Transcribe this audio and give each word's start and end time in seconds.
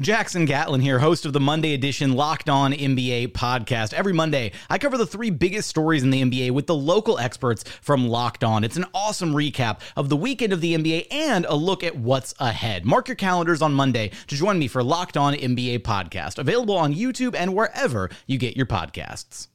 Jackson 0.00 0.46
Gatlin 0.46 0.80
here, 0.80 0.98
host 0.98 1.26
of 1.26 1.34
the 1.34 1.40
Monday 1.40 1.74
edition 1.74 2.14
Locked 2.14 2.48
On 2.48 2.72
NBA 2.72 3.32
podcast. 3.32 3.92
Every 3.92 4.14
Monday, 4.14 4.52
I 4.70 4.78
cover 4.78 4.96
the 4.96 5.06
three 5.06 5.28
biggest 5.28 5.68
stories 5.68 6.02
in 6.02 6.08
the 6.08 6.22
NBA 6.22 6.52
with 6.52 6.66
the 6.66 6.74
local 6.74 7.18
experts 7.18 7.64
from 7.82 8.08
Locked 8.08 8.42
On. 8.42 8.64
It's 8.64 8.78
an 8.78 8.86
awesome 8.94 9.34
recap 9.34 9.80
of 9.98 10.08
the 10.08 10.16
weekend 10.16 10.54
of 10.54 10.62
the 10.62 10.74
NBA 10.74 11.08
and 11.10 11.44
a 11.44 11.54
look 11.54 11.84
at 11.84 11.96
what's 11.96 12.34
ahead. 12.38 12.86
Mark 12.86 13.08
your 13.08 13.14
calendars 13.14 13.60
on 13.60 13.74
Monday 13.74 14.10
to 14.28 14.34
join 14.34 14.58
me 14.58 14.68
for 14.68 14.82
Locked 14.82 15.18
On 15.18 15.34
NBA 15.34 15.80
podcast, 15.80 16.38
available 16.38 16.78
on 16.78 16.94
YouTube 16.94 17.34
and 17.34 17.54
wherever 17.54 18.08
you 18.26 18.38
get 18.38 18.56
your 18.56 18.66
podcasts. 18.66 19.48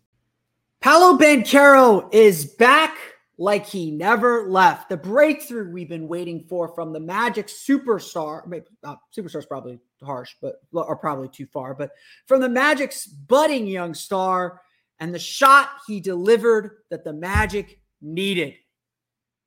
Paolo 0.80 1.18
Banchero 1.18 2.08
is 2.14 2.46
back 2.46 2.96
like 3.38 3.66
he 3.66 3.92
never 3.92 4.48
left. 4.50 4.90
The 4.90 4.98
breakthrough 4.98 5.72
we've 5.72 5.90
been 5.90 6.08
waiting 6.08 6.46
for 6.48 6.74
from 6.74 6.94
the 6.94 7.00
Magic 7.00 7.48
superstar, 7.48 8.48
not 8.84 9.00
superstar's 9.16 9.46
probably 9.46 9.80
harsh, 10.06 10.36
but 10.42 10.56
or 10.72 10.96
probably 10.96 11.28
too 11.28 11.46
far, 11.46 11.74
but 11.74 11.92
from 12.28 12.42
the 12.42 12.50
Magic's 12.50 13.06
budding 13.06 13.68
young 13.68 13.94
star 13.94 14.62
and 15.00 15.14
the 15.14 15.20
shot 15.20 15.70
he 15.88 16.00
delivered 16.00 16.78
that 16.90 17.04
the 17.04 17.14
Magic 17.14 17.80
needed. 18.02 18.54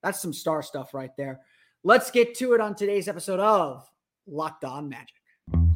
That's 0.02 0.20
some 0.20 0.32
star 0.32 0.62
stuff 0.62 0.94
right 0.94 1.10
there. 1.16 1.40
Let's 1.84 2.10
get 2.10 2.36
to 2.38 2.52
it 2.52 2.60
on 2.60 2.74
today's 2.74 3.08
episode 3.08 3.40
of 3.40 3.88
Locked 4.26 4.64
On 4.64 4.88
Magic. 4.88 5.14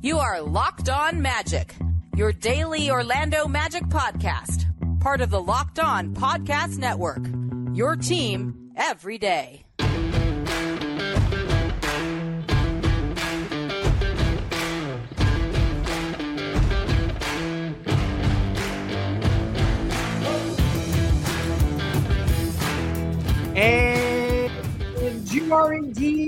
You 0.02 0.18
are 0.18 0.40
Locked 0.42 0.88
On 0.88 1.22
Magic, 1.22 1.74
your 2.16 2.32
daily 2.32 2.90
Orlando 2.90 3.46
Magic 3.46 3.84
podcast, 3.84 4.66
part 5.00 5.20
of 5.20 5.30
the 5.30 5.40
Locked 5.40 5.78
On 5.78 6.14
Podcast 6.14 6.78
Network. 6.78 7.24
Your 7.72 7.96
team 7.96 8.72
every 8.76 9.18
day. 9.18 9.61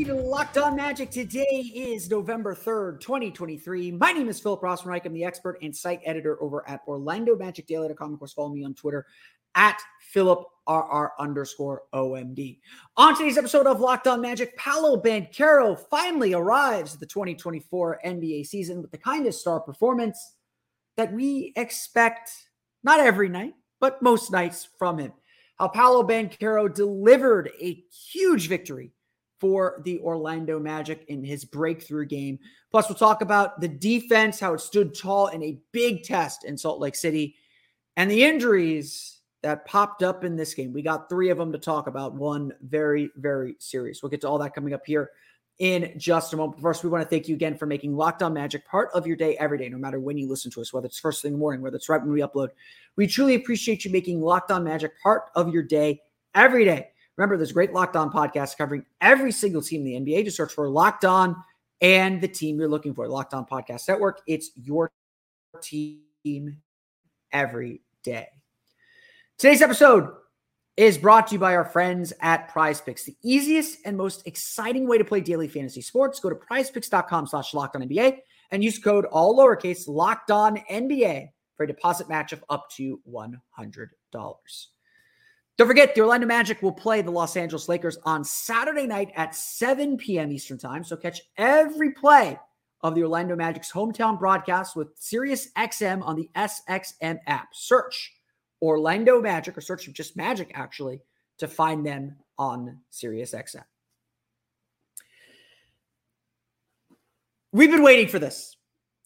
Indeed 0.08 0.22
locked 0.22 0.58
on 0.58 0.76
magic. 0.76 1.10
Today 1.10 1.72
is 1.74 2.10
November 2.10 2.54
3rd, 2.54 3.00
2023. 3.00 3.92
My 3.92 4.12
name 4.12 4.28
is 4.28 4.38
Philip 4.38 4.60
Rossman-Reich. 4.60 5.06
I'm 5.06 5.14
the 5.14 5.24
expert 5.24 5.56
and 5.62 5.74
site 5.74 6.00
editor 6.04 6.40
over 6.42 6.68
at 6.68 6.82
Orlando 6.86 7.36
Magic 7.36 7.66
Daily.com. 7.66 8.12
Of 8.12 8.18
course, 8.18 8.34
follow 8.34 8.50
me 8.50 8.64
on 8.64 8.74
Twitter 8.74 9.06
at 9.54 9.80
Philip 10.00 10.44
RR 10.68 11.12
underscore 11.18 11.82
OMD. 11.94 12.58
On 12.96 13.16
today's 13.16 13.38
episode 13.38 13.66
of 13.66 13.80
Locked 13.80 14.06
On 14.06 14.20
Magic, 14.20 14.54
Paolo 14.58 15.00
Banchero 15.00 15.78
finally 15.88 16.34
arrives 16.34 16.94
at 16.94 17.00
the 17.00 17.06
2024 17.06 18.00
NBA 18.04 18.46
season 18.46 18.82
with 18.82 18.90
the 18.90 18.98
kind 18.98 19.26
of 19.26 19.34
star 19.34 19.60
performance 19.60 20.34
that 20.96 21.12
we 21.12 21.52
expect 21.56 22.30
not 22.82 23.00
every 23.00 23.28
night, 23.28 23.54
but 23.80 24.02
most 24.02 24.30
nights 24.30 24.68
from 24.78 24.98
him 24.98 25.12
how 25.56 25.68
Paolo 25.68 26.02
Banchero 26.02 26.72
delivered 26.72 27.50
a 27.60 27.84
huge 28.12 28.48
victory 28.48 28.90
for 29.44 29.82
the 29.84 30.00
Orlando 30.00 30.58
Magic 30.58 31.04
in 31.08 31.22
his 31.22 31.44
breakthrough 31.44 32.06
game. 32.06 32.38
Plus, 32.70 32.88
we'll 32.88 32.96
talk 32.96 33.20
about 33.20 33.60
the 33.60 33.68
defense, 33.68 34.40
how 34.40 34.54
it 34.54 34.60
stood 34.60 34.94
tall 34.94 35.26
in 35.26 35.42
a 35.42 35.58
big 35.70 36.02
test 36.02 36.46
in 36.46 36.56
Salt 36.56 36.80
Lake 36.80 36.94
City, 36.94 37.36
and 37.98 38.10
the 38.10 38.24
injuries 38.24 39.20
that 39.42 39.66
popped 39.66 40.02
up 40.02 40.24
in 40.24 40.34
this 40.34 40.54
game. 40.54 40.72
We 40.72 40.80
got 40.80 41.10
three 41.10 41.28
of 41.28 41.36
them 41.36 41.52
to 41.52 41.58
talk 41.58 41.88
about, 41.88 42.14
one 42.14 42.52
very, 42.62 43.10
very 43.16 43.56
serious. 43.58 44.02
We'll 44.02 44.08
get 44.08 44.22
to 44.22 44.28
all 44.30 44.38
that 44.38 44.54
coming 44.54 44.72
up 44.72 44.86
here 44.86 45.10
in 45.58 45.92
just 45.98 46.32
a 46.32 46.38
moment. 46.38 46.62
First, 46.62 46.82
we 46.82 46.88
want 46.88 47.02
to 47.02 47.08
thank 47.10 47.28
you 47.28 47.34
again 47.34 47.58
for 47.58 47.66
making 47.66 47.94
Locked 47.94 48.22
On 48.22 48.32
Magic 48.32 48.66
part 48.66 48.88
of 48.94 49.06
your 49.06 49.14
day 49.14 49.36
every 49.36 49.58
day, 49.58 49.68
no 49.68 49.76
matter 49.76 50.00
when 50.00 50.16
you 50.16 50.26
listen 50.26 50.50
to 50.52 50.62
us, 50.62 50.72
whether 50.72 50.86
it's 50.86 50.98
first 50.98 51.20
thing 51.20 51.28
in 51.28 51.32
the 51.34 51.38
morning, 51.38 51.60
whether 51.60 51.76
it's 51.76 51.90
right 51.90 52.00
when 52.00 52.12
we 52.12 52.22
upload. 52.22 52.48
We 52.96 53.06
truly 53.06 53.34
appreciate 53.34 53.84
you 53.84 53.92
making 53.92 54.22
Locked 54.22 54.50
On 54.50 54.64
Magic 54.64 54.92
part 55.02 55.24
of 55.34 55.52
your 55.52 55.64
day 55.64 56.00
every 56.34 56.64
day. 56.64 56.92
Remember, 57.16 57.36
there's 57.36 57.52
great 57.52 57.72
Locked 57.72 57.96
On 57.96 58.10
podcast 58.10 58.56
covering 58.56 58.84
every 59.00 59.32
single 59.32 59.62
team 59.62 59.86
in 59.86 60.04
the 60.04 60.12
NBA. 60.12 60.24
Just 60.24 60.36
search 60.36 60.52
for 60.52 60.68
Locked 60.68 61.04
On 61.04 61.36
and 61.80 62.20
the 62.20 62.28
team 62.28 62.58
you're 62.58 62.68
looking 62.68 62.94
for. 62.94 63.06
Locked 63.08 63.34
On 63.34 63.44
Podcast 63.44 63.88
Network. 63.88 64.20
It's 64.26 64.50
your 64.56 64.90
team 65.62 66.62
every 67.32 67.82
day. 68.02 68.28
Today's 69.38 69.62
episode 69.62 70.10
is 70.76 70.98
brought 70.98 71.28
to 71.28 71.34
you 71.34 71.38
by 71.38 71.54
our 71.54 71.64
friends 71.64 72.12
at 72.20 72.48
Prize 72.48 72.80
Picks, 72.80 73.04
the 73.04 73.16
easiest 73.22 73.78
and 73.84 73.96
most 73.96 74.26
exciting 74.26 74.88
way 74.88 74.98
to 74.98 75.04
play 75.04 75.20
daily 75.20 75.46
fantasy 75.46 75.82
sports. 75.82 76.18
Go 76.18 76.30
to 76.30 76.36
prizepicks.com 76.36 77.28
slash 77.28 77.54
locked 77.54 77.76
on 77.76 77.82
NBA 77.82 78.18
and 78.50 78.64
use 78.64 78.78
code 78.78 79.04
all 79.06 79.38
lowercase 79.38 79.86
locked 79.86 80.30
on 80.30 80.56
NBA 80.70 81.28
for 81.56 81.64
a 81.64 81.66
deposit 81.66 82.08
match 82.08 82.32
of 82.32 82.44
up 82.48 82.68
to 82.70 83.00
$100. 83.08 83.88
Don't 85.56 85.68
forget, 85.68 85.94
the 85.94 86.00
Orlando 86.00 86.26
Magic 86.26 86.62
will 86.62 86.72
play 86.72 87.00
the 87.00 87.12
Los 87.12 87.36
Angeles 87.36 87.68
Lakers 87.68 87.96
on 88.04 88.24
Saturday 88.24 88.86
night 88.86 89.12
at 89.14 89.36
7 89.36 89.96
p.m. 89.96 90.32
Eastern 90.32 90.58
Time. 90.58 90.82
So 90.82 90.96
catch 90.96 91.20
every 91.36 91.92
play 91.92 92.38
of 92.80 92.94
the 92.94 93.02
Orlando 93.02 93.36
Magic's 93.36 93.70
hometown 93.70 94.18
broadcast 94.18 94.74
with 94.74 94.98
SiriusXM 95.00 96.04
on 96.04 96.16
the 96.16 96.28
SXM 96.34 97.18
app. 97.26 97.48
Search 97.54 98.12
Orlando 98.60 99.22
Magic 99.22 99.56
or 99.56 99.60
search 99.60 99.90
just 99.92 100.16
Magic 100.16 100.50
actually 100.54 101.00
to 101.38 101.46
find 101.46 101.86
them 101.86 102.16
on 102.36 102.80
SiriusXM. 102.92 103.64
We've 107.52 107.70
been 107.70 107.84
waiting 107.84 108.08
for 108.08 108.18
this. 108.18 108.56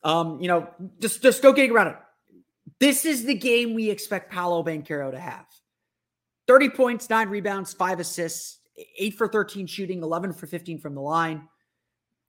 Um, 0.02 0.40
you 0.40 0.48
know, 0.48 0.68
just 1.00 1.22
just 1.22 1.42
go 1.42 1.52
getting 1.52 1.72
around 1.72 1.88
it. 1.88 1.96
This 2.78 3.04
is 3.04 3.24
the 3.24 3.34
game 3.34 3.74
we 3.74 3.90
expect 3.90 4.32
Paolo 4.32 4.62
Banchero 4.62 5.10
to 5.10 5.18
have. 5.18 5.46
30 6.48 6.70
points, 6.70 7.10
nine 7.10 7.28
rebounds, 7.28 7.74
five 7.74 8.00
assists, 8.00 8.58
eight 8.98 9.14
for 9.14 9.28
13 9.28 9.66
shooting, 9.66 10.02
11 10.02 10.32
for 10.32 10.46
15 10.46 10.78
from 10.78 10.94
the 10.94 11.00
line. 11.00 11.46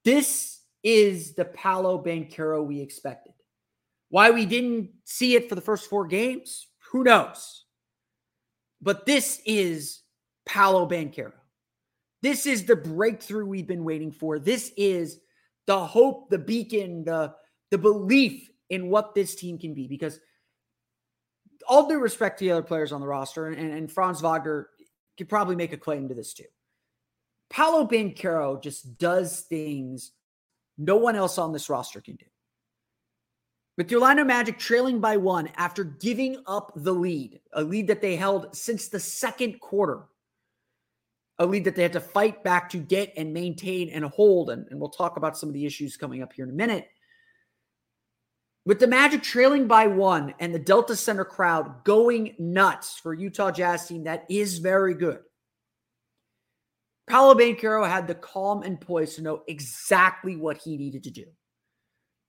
This 0.04 0.62
is 0.84 1.34
the 1.34 1.46
Paolo 1.46 2.04
Banchero 2.04 2.66
we 2.66 2.82
expected. 2.82 3.34
Why 4.10 4.32
we 4.32 4.46
didn't 4.46 4.90
see 5.06 5.36
it 5.36 5.48
for 5.48 5.56
the 5.56 5.62
first 5.62 5.90
four 5.90 6.06
games, 6.06 6.68
who 6.92 7.04
knows? 7.04 7.66
But 8.82 9.06
this 9.06 9.42
is 9.46 10.02
Paolo 10.46 10.88
Banchero. 10.88 11.34
This 12.22 12.46
is 12.46 12.66
the 12.66 12.76
breakthrough 12.76 13.46
we've 13.46 13.68
been 13.68 13.86
waiting 13.86 14.12
for. 14.12 14.40
This 14.40 14.74
is 14.76 15.20
the 15.68 15.80
hope, 15.80 16.30
the 16.30 16.40
beacon, 16.40 17.06
the, 17.06 17.34
the 17.72 17.78
belief 17.78 18.50
in 18.70 18.90
what 18.90 19.16
this 19.16 19.36
team 19.36 19.58
can 19.58 19.74
be. 19.74 19.88
Because 19.88 20.20
all 21.70 21.88
due 21.88 22.00
respect 22.00 22.40
to 22.40 22.46
the 22.46 22.52
other 22.52 22.64
players 22.64 22.92
on 22.92 23.00
the 23.00 23.08
roster, 23.08 23.48
and, 23.48 23.72
and 23.72 23.92
Franz 23.92 24.20
Wagner 24.22 24.70
could 25.18 25.30
probably 25.30 25.56
make 25.56 25.72
a 25.72 25.78
claim 25.78 26.10
to 26.10 26.16
this 26.16 26.34
too. 26.34 26.46
Paolo 27.50 27.88
Banchero 27.88 28.62
just 28.62 28.98
does 28.98 29.42
things 29.42 30.12
no 30.78 30.98
one 30.98 31.16
else 31.16 31.38
on 31.38 31.54
this 31.54 31.70
roster 31.70 32.02
can 32.02 32.16
do. 32.16 32.26
With 33.78 33.88
the 33.88 33.96
Orlando 33.96 34.24
Magic 34.24 34.58
trailing 34.58 35.00
by 35.00 35.18
one 35.18 35.50
after 35.56 35.84
giving 35.84 36.42
up 36.48 36.72
the 36.76 36.94
lead, 36.94 37.40
a 37.54 37.64
lead 37.64 37.88
that 37.88 38.02
they 38.02 38.16
held 38.16 38.56
since 38.56 38.88
the 38.88 39.00
second 39.00 39.60
quarter, 39.62 40.04
a 41.38 41.46
lead 41.46 41.64
that 41.66 41.76
they 41.76 41.84
had 41.84 41.94
to 41.94 42.02
fight 42.02 42.44
back 42.44 42.70
to 42.72 42.78
get 42.78 43.14
and 43.16 43.34
maintain 43.34 43.90
and 43.90 44.04
hold. 44.06 44.50
And, 44.50 44.68
and 44.70 44.80
we'll 44.80 44.90
talk 44.90 45.18
about 45.18 45.38
some 45.38 45.50
of 45.50 45.54
the 45.54 45.66
issues 45.66 45.96
coming 45.96 46.22
up 46.22 46.34
here 46.34 46.44
in 46.44 46.52
a 46.52 46.54
minute. 46.54 46.90
With 48.66 48.80
the 48.80 48.88
Magic 48.88 49.24
trailing 49.24 49.68
by 49.68 49.88
one 49.88 50.34
and 50.40 50.54
the 50.54 50.60
Delta 50.60 50.96
Center 50.96 51.26
crowd 51.26 51.84
going 51.84 52.36
nuts 52.38 53.00
for 53.00 53.14
Utah 53.14 53.52
Jazz 53.52 53.88
team 53.88 54.04
that 54.04 54.26
is 54.30 54.60
very 54.60 54.94
good. 54.94 55.20
Paolo 57.10 57.34
Banchero 57.34 57.88
had 57.88 58.08
the 58.08 58.16
calm 58.16 58.62
and 58.62 58.80
poise 58.80 59.16
to 59.16 59.24
know 59.24 59.42
exactly 59.48 60.36
what 60.36 60.58
he 60.58 60.78
needed 60.78 61.04
to 61.04 61.12
do. 61.12 61.26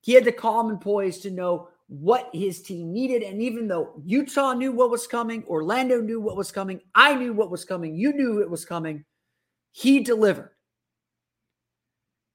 He 0.00 0.15
had 0.15 0.25
the 0.25 0.32
calm 0.32 0.71
and 0.71 0.81
poise 0.81 1.19
to 1.19 1.31
know 1.31 1.69
what 1.88 2.31
his 2.33 2.62
team 2.62 2.93
needed. 2.93 3.23
And 3.23 3.43
even 3.43 3.69
though 3.69 4.00
Utah 4.06 4.55
knew 4.55 4.73
what 4.73 4.91
was 4.91 5.06
coming, 5.06 5.44
Orlando 5.44 6.00
knew 6.00 6.21
what 6.21 6.37
was 6.37 6.50
coming, 6.50 6.81
I 6.94 7.15
knew 7.15 7.35
what 7.35 7.50
was 7.50 7.67
coming, 7.67 7.94
you 7.94 8.15
knew 8.15 8.41
it 8.41 8.49
was 8.49 8.65
coming, 8.65 9.05
he 9.73 10.00
delivered. 10.00 10.53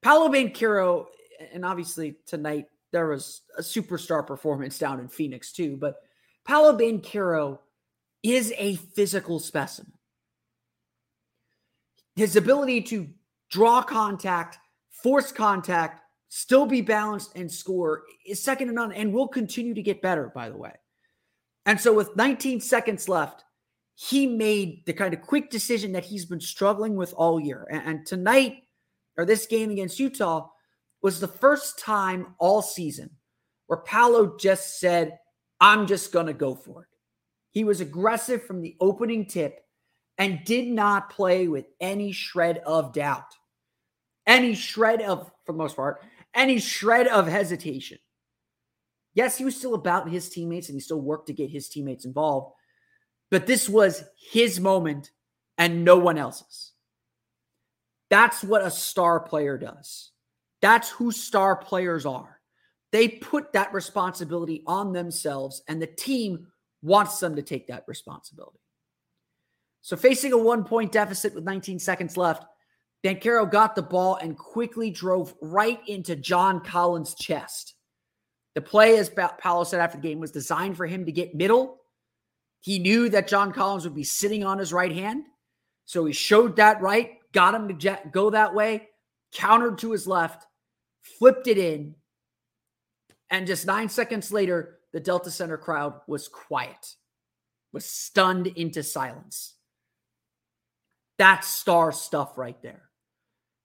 Paolo 0.03 0.30
Banchero, 0.30 1.06
and 1.51 1.65
obviously 1.65 2.18
tonight 2.27 2.68
there 2.95 3.09
was 3.09 3.42
a 3.57 3.62
superstar 3.62 4.25
performance 4.25 4.80
down 4.80 5.01
in 5.01 5.09
Phoenix 5.09 5.51
too, 5.51 5.75
but 5.75 5.97
Paolo 6.47 6.77
Banchero 6.77 7.59
is 8.24 8.53
a 8.57 8.75
physical 8.75 9.38
specimen. 9.38 9.92
His 12.15 12.38
ability 12.38 12.83
to 12.83 13.09
draw 13.51 13.81
contact, 13.81 14.59
force 14.89 15.33
contact, 15.33 16.03
still 16.30 16.65
be 16.65 16.80
balanced 16.80 17.36
and 17.36 17.51
score 17.51 18.03
is 18.25 18.42
second 18.42 18.69
to 18.69 18.74
none 18.74 18.94
and 18.94 19.12
will 19.12 19.27
continue 19.27 19.74
to 19.74 19.83
get 19.83 20.01
better, 20.01 20.31
by 20.33 20.50
the 20.50 20.56
way. 20.56 20.71
And 21.65 21.77
so, 21.81 21.94
with 21.94 22.15
19 22.15 22.62
seconds 22.62 23.09
left, 23.09 23.44
he 23.95 24.25
made 24.25 24.86
the 24.86 24.94
kind 24.94 25.13
of 25.13 25.21
quick 25.21 25.50
decision 25.50 25.91
that 25.91 26.06
he's 26.06 26.25
been 26.25 26.39
struggling 26.39 26.95
with 26.95 27.13
all 27.18 27.41
year. 27.41 27.68
And, 27.69 27.83
and 27.86 28.06
tonight, 28.06 28.63
or 29.18 29.25
this 29.25 29.48
game 29.48 29.69
against 29.71 30.00
Utah, 30.00 30.48
was 31.06 31.19
the 31.19 31.28
first 31.28 31.78
time 31.78 32.34
all 32.40 32.63
season 32.63 33.12
where 33.68 33.78
Paolo 33.78 34.36
just 34.40 34.80
said, 34.80 35.19
I'm 35.62 35.86
just 35.86 36.12
going 36.12 36.25
to 36.25 36.34
go 36.34 36.56
for 36.56 36.81
it. 36.81 36.88
He 37.52 37.63
was 37.63 37.80
aggressive 37.80 38.44
from 38.44 38.63
the 38.63 38.75
opening 38.80 39.28
tip 39.28 39.60
and 40.18 40.44
did 40.46 40.68
not 40.68 41.12
play 41.12 41.48
with 41.48 41.68
any 41.80 42.12
shred 42.12 42.57
of 42.66 42.92
doubt, 42.92 43.36
any 44.25 44.56
shred 44.56 45.00
of, 45.04 45.31
for 45.46 45.52
the 45.52 45.60
most 45.60 45.75
part, 45.75 46.02
any 46.34 46.57
shred 46.57 47.06
of 47.06 47.28
hesitation. 47.28 48.00
Yes, 49.13 49.38
he 49.38 49.46
was 49.46 49.56
still 49.56 49.75
about 49.75 50.10
his 50.10 50.28
teammates 50.28 50.69
and 50.69 50.75
he 50.75 50.80
still 50.80 51.01
worked 51.01 51.28
to 51.28 51.34
get 51.34 51.51
his 51.51 51.69
teammates 51.69 52.06
involved, 52.06 52.56
but 53.30 53.46
this 53.46 53.69
was 53.69 54.04
his 54.31 54.60
moment 54.60 55.12
and 55.60 55.86
no 55.86 56.00
one 56.00 56.18
else's. 56.18 56.72
That's 58.10 58.44
what 58.44 58.66
a 58.66 58.72
star 58.72 59.19
player 59.19 59.60
does. 59.60 60.10
That's 60.65 60.89
who 60.89 61.12
star 61.12 61.56
players 61.56 62.07
are. 62.07 62.41
They 62.91 63.07
put 63.07 63.53
that 63.53 63.71
responsibility 63.71 64.63
on 64.65 64.94
themselves, 64.94 65.62
and 65.67 65.79
the 65.79 65.85
team 65.85 66.47
wants 66.81 67.19
them 67.19 67.35
to 67.35 67.44
take 67.44 67.67
that 67.67 67.83
responsibility. 67.88 68.57
So, 69.81 69.95
facing 69.95 70.33
a 70.33 70.39
one 70.39 70.63
point 70.63 70.91
deficit 70.91 71.35
with 71.35 71.44
19 71.44 71.77
seconds 71.77 72.17
left, 72.17 72.45
Banchero 73.03 73.45
got 73.51 73.75
the 73.75 73.83
ball 73.83 74.15
and 74.15 74.35
quickly 74.35 74.89
drove 74.89 75.35
right 75.39 75.79
into 75.88 76.15
John 76.15 76.62
Collins' 76.62 77.13
chest. 77.13 77.75
The 78.56 78.62
play, 78.62 78.97
as 78.97 79.12
Paolo 79.38 79.65
said 79.65 79.81
after 79.81 80.00
the 80.00 80.07
game, 80.07 80.19
was 80.19 80.31
designed 80.31 80.77
for 80.77 80.88
him 80.88 81.06
to 81.06 81.12
get 81.12 81.35
middle. 81.35 81.77
He 82.62 82.79
knew 82.79 83.07
that 83.09 83.27
John 83.27 83.51
Collins 83.51 83.83
would 83.83 83.94
be 83.94 84.03
sitting 84.03 84.44
on 84.44 84.57
his 84.57 84.73
right 84.73 84.91
hand. 84.91 85.25
So 85.85 86.06
he 86.06 86.13
showed 86.13 86.56
that 86.56 86.81
right, 86.81 87.19
got 87.33 87.53
him 87.53 87.67
to 87.67 88.00
go 88.12 88.31
that 88.31 88.56
way, 88.56 88.89
countered 89.31 89.77
to 89.77 89.91
his 89.91 90.07
left, 90.07 90.47
flipped 91.19 91.48
it 91.48 91.57
in. 91.57 91.96
And 93.30 93.48
just 93.48 93.66
nine 93.66 93.90
seconds 93.90 94.31
later, 94.31 94.80
the 94.94 95.00
Delta 95.00 95.31
Center 95.31 95.57
crowd 95.57 96.00
was 96.07 96.28
quiet, 96.28 96.96
was 97.74 97.86
stunned 97.86 98.48
into 98.48 98.84
silence. 98.84 99.56
That's 101.18 101.48
star 101.48 101.92
stuff 101.92 102.38
right 102.38 102.62
there. 102.62 102.84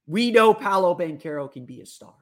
We 0.06 0.30
know 0.30 0.54
Paolo 0.54 0.96
Banchero 0.96 1.50
can 1.50 1.66
be 1.66 1.80
a 1.80 1.86
star. 1.86 2.14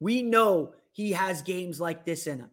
We 0.00 0.22
know 0.22 0.74
he 0.92 1.12
has 1.12 1.42
games 1.42 1.80
like 1.80 2.04
this 2.04 2.26
in 2.26 2.40
him. 2.40 2.50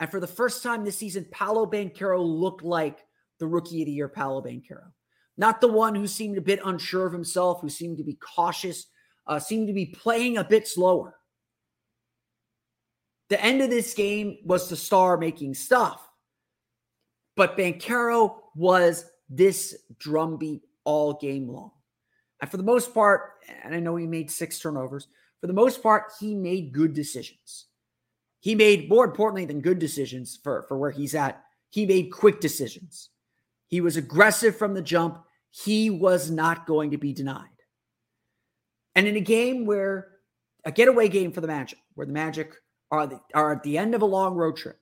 And 0.00 0.10
for 0.10 0.18
the 0.18 0.26
first 0.26 0.62
time 0.62 0.84
this 0.84 0.96
season, 0.96 1.26
Paolo 1.30 1.66
Banchero 1.66 2.20
looked 2.20 2.64
like 2.64 3.04
the 3.38 3.46
rookie 3.46 3.82
of 3.82 3.86
the 3.86 3.92
year, 3.92 4.08
Paolo 4.08 4.42
Banchero. 4.42 4.90
Not 5.36 5.60
the 5.60 5.68
one 5.68 5.94
who 5.94 6.06
seemed 6.06 6.38
a 6.38 6.42
bit 6.42 6.60
unsure 6.64 7.06
of 7.06 7.12
himself, 7.12 7.60
who 7.60 7.68
seemed 7.68 7.98
to 7.98 8.04
be 8.04 8.14
cautious, 8.14 8.86
uh, 9.26 9.38
seemed 9.38 9.68
to 9.68 9.72
be 9.72 9.86
playing 9.86 10.38
a 10.38 10.44
bit 10.44 10.66
slower. 10.66 11.19
The 13.30 13.42
end 13.42 13.62
of 13.62 13.70
this 13.70 13.94
game 13.94 14.38
was 14.44 14.68
the 14.68 14.76
star 14.76 15.16
making 15.16 15.54
stuff. 15.54 16.06
But 17.36 17.56
Banchero 17.56 18.36
was 18.54 19.06
this 19.30 19.76
drumbeat 19.98 20.62
all 20.84 21.14
game 21.14 21.48
long. 21.48 21.70
And 22.40 22.50
for 22.50 22.56
the 22.56 22.62
most 22.62 22.92
part, 22.92 23.34
and 23.62 23.74
I 23.74 23.80
know 23.80 23.96
he 23.96 24.06
made 24.06 24.30
six 24.30 24.58
turnovers, 24.58 25.06
for 25.40 25.46
the 25.46 25.52
most 25.52 25.82
part, 25.82 26.12
he 26.18 26.34
made 26.34 26.72
good 26.72 26.92
decisions. 26.92 27.66
He 28.40 28.54
made, 28.54 28.88
more 28.88 29.04
importantly 29.04 29.44
than 29.44 29.60
good 29.60 29.78
decisions 29.78 30.38
for, 30.42 30.64
for 30.68 30.76
where 30.76 30.90
he's 30.90 31.14
at, 31.14 31.42
he 31.70 31.86
made 31.86 32.10
quick 32.10 32.40
decisions. 32.40 33.10
He 33.68 33.80
was 33.80 33.96
aggressive 33.96 34.56
from 34.56 34.74
the 34.74 34.82
jump. 34.82 35.22
He 35.50 35.88
was 35.88 36.30
not 36.30 36.66
going 36.66 36.90
to 36.90 36.98
be 36.98 37.12
denied. 37.12 37.46
And 38.94 39.06
in 39.06 39.16
a 39.16 39.20
game 39.20 39.66
where 39.66 40.08
a 40.64 40.72
getaway 40.72 41.08
game 41.08 41.30
for 41.32 41.40
the 41.40 41.46
Magic, 41.46 41.78
where 41.94 42.06
the 42.06 42.12
Magic 42.12 42.54
are, 42.90 43.06
the, 43.06 43.20
are 43.34 43.52
at 43.52 43.62
the 43.62 43.78
end 43.78 43.94
of 43.94 44.02
a 44.02 44.06
long 44.06 44.34
road 44.34 44.56
trip, 44.56 44.78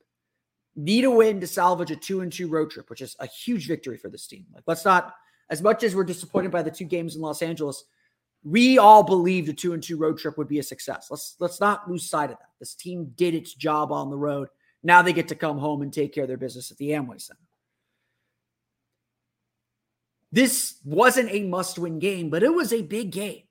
need 0.77 1.05
a 1.05 1.11
win 1.11 1.41
to 1.41 1.47
salvage 1.47 1.91
a 1.91 1.97
two 1.97 2.21
and 2.21 2.33
two 2.33 2.49
road 2.49 2.71
trip, 2.71 2.89
which 2.91 3.01
is 3.01 3.17
a 3.21 3.27
huge 3.27 3.67
victory 3.67 3.97
for 3.97 4.09
this 4.09 4.27
team. 4.27 4.47
Like, 4.55 4.65
let's 4.67 4.85
not 4.85 5.15
as 5.51 5.63
much 5.63 5.83
as 5.83 5.95
we're 5.95 6.05
disappointed 6.05 6.51
by 6.51 6.63
the 6.63 6.71
two 6.71 6.85
games 6.85 7.17
in 7.17 7.23
Los 7.23 7.43
Angeles, 7.43 7.85
we 8.45 8.79
all 8.79 9.03
believed 9.03 9.49
a 9.49 9.53
two 9.53 9.73
and 9.73 9.83
two 9.83 9.97
road 9.97 10.19
trip 10.19 10.39
would 10.39 10.49
be 10.49 10.59
a 10.59 10.63
success. 10.63 11.09
Let's 11.11 11.37
let's 11.39 11.61
not 11.61 11.91
lose 11.91 12.09
sight 12.09 12.31
of 12.31 12.39
that. 12.39 12.51
This 12.61 12.75
team 12.75 13.13
did 13.17 13.35
its 13.35 13.55
job 13.55 13.93
on 13.93 14.11
the 14.11 14.17
road. 14.17 14.49
Now 14.83 15.03
they 15.03 15.13
get 15.13 15.29
to 15.29 15.35
come 15.35 15.59
home 15.59 15.83
and 15.83 15.93
take 15.93 16.15
care 16.15 16.25
of 16.25 16.29
their 16.29 16.37
business 16.37 16.71
at 16.71 16.77
the 16.77 16.91
Amway 16.91 17.21
Center. 17.21 17.41
This 20.31 20.77
wasn't 20.85 21.31
a 21.31 21.43
must-win 21.45 21.99
game, 21.99 22.29
but 22.29 22.43
it 22.43 22.53
was 22.53 22.73
a 22.73 22.83
big 22.83 23.11
game. 23.11 23.43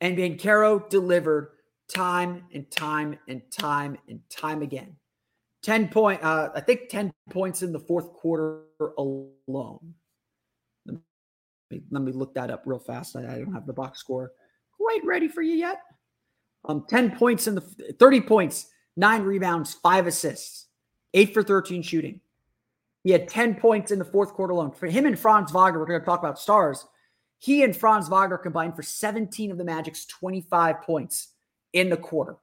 And 0.00 0.16
Banchero 0.18 0.88
delivered 0.90 1.48
time 1.92 2.44
and 2.52 2.70
time 2.70 3.18
and 3.28 3.42
time 3.50 3.96
and 4.08 4.20
time 4.30 4.62
again. 4.62 4.96
10 5.62 5.88
point, 5.88 6.22
uh, 6.22 6.50
I 6.54 6.60
think 6.60 6.88
10 6.88 7.12
points 7.30 7.62
in 7.62 7.72
the 7.72 7.80
fourth 7.80 8.12
quarter 8.12 8.62
alone. 8.98 9.94
Let 10.86 10.98
me, 11.70 11.82
let 11.90 12.02
me 12.02 12.12
look 12.12 12.34
that 12.34 12.50
up 12.50 12.62
real 12.66 12.78
fast. 12.78 13.16
I, 13.16 13.20
I, 13.20 13.38
don't 13.38 13.52
have 13.52 13.66
the 13.66 13.72
box 13.72 13.98
score 13.98 14.32
quite 14.76 15.04
ready 15.04 15.26
for 15.26 15.42
you 15.42 15.54
yet. 15.54 15.80
Um, 16.66 16.84
10 16.88 17.16
points 17.16 17.46
in 17.46 17.56
the 17.56 17.60
30 17.60 18.20
points, 18.22 18.66
nine 18.96 19.22
rebounds, 19.22 19.74
five 19.74 20.06
assists, 20.06 20.66
eight 21.14 21.34
for 21.34 21.42
13 21.42 21.82
shooting. 21.82 22.20
He 23.02 23.10
had 23.10 23.28
10 23.28 23.56
points 23.56 23.90
in 23.90 23.98
the 23.98 24.04
fourth 24.04 24.34
quarter 24.34 24.52
alone. 24.52 24.72
For 24.72 24.86
him 24.86 25.06
and 25.06 25.18
Franz 25.18 25.52
Wagner, 25.52 25.78
we're 25.78 25.86
going 25.86 26.00
to 26.00 26.06
talk 26.06 26.20
about 26.20 26.38
stars. 26.38 26.86
He 27.38 27.62
and 27.62 27.76
Franz 27.76 28.08
Wagner 28.08 28.38
combined 28.38 28.74
for 28.74 28.82
17 28.82 29.50
of 29.50 29.58
the 29.58 29.64
Magic's 29.64 30.06
25 30.06 30.82
points 30.82 31.28
in 31.76 31.90
the 31.90 31.96
quarter. 31.96 32.36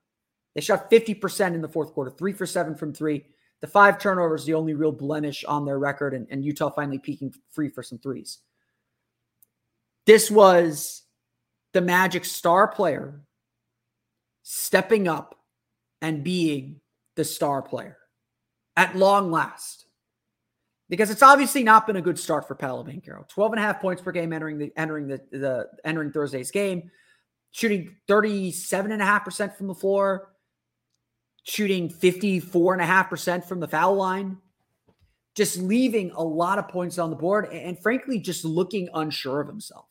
They 0.55 0.61
shot 0.61 0.91
50% 0.91 1.55
in 1.55 1.61
the 1.61 1.67
fourth 1.67 1.93
quarter, 1.93 2.11
three 2.11 2.33
for 2.33 2.45
seven 2.45 2.75
from 2.75 2.93
three. 2.93 3.25
The 3.61 3.67
five 3.67 3.97
turnovers, 3.97 4.45
the 4.45 4.53
only 4.53 4.73
real 4.73 4.91
blemish 4.91 5.43
on 5.45 5.65
their 5.65 5.79
record, 5.79 6.13
and, 6.13 6.27
and 6.29 6.45
Utah 6.45 6.69
finally 6.69 6.99
peaking 6.99 7.33
free 7.49 7.69
for 7.69 7.81
some 7.81 7.97
threes. 7.97 8.39
This 10.05 10.29
was 10.29 11.03
the 11.71 11.81
Magic 11.81 12.25
star 12.25 12.67
player 12.67 13.21
stepping 14.43 15.07
up 15.07 15.39
and 16.01 16.23
being 16.23 16.81
the 17.15 17.23
star 17.23 17.61
player 17.61 17.97
at 18.75 18.95
long 18.95 19.31
last. 19.31 19.85
Because 20.89 21.09
it's 21.09 21.23
obviously 21.23 21.63
not 21.63 21.87
been 21.87 21.95
a 21.95 22.01
good 22.01 22.19
start 22.19 22.47
for 22.47 22.53
Paolo 22.53 22.83
Banchero. 22.83 23.27
12 23.29 23.53
and 23.53 23.59
a 23.59 23.63
half 23.63 23.81
points 23.81 24.01
per 24.01 24.11
game 24.11 24.33
entering 24.33 24.59
the 24.59 24.71
entering 24.75 25.07
the, 25.07 25.21
the 25.31 25.69
entering 25.85 26.11
Thursday's 26.11 26.51
game, 26.51 26.91
shooting 27.53 27.95
37.5% 28.09 29.55
from 29.55 29.67
the 29.67 29.75
floor, 29.75 30.33
shooting 31.43 31.87
54.5% 31.89 33.45
from 33.45 33.59
the 33.59 33.67
foul 33.67 33.95
line, 33.95 34.37
just 35.35 35.57
leaving 35.59 36.11
a 36.11 36.23
lot 36.23 36.59
of 36.59 36.67
points 36.67 36.97
on 36.97 37.09
the 37.09 37.15
board 37.15 37.45
and, 37.53 37.79
frankly, 37.79 38.19
just 38.19 38.43
looking 38.43 38.89
unsure 38.93 39.39
of 39.39 39.47
himself. 39.47 39.85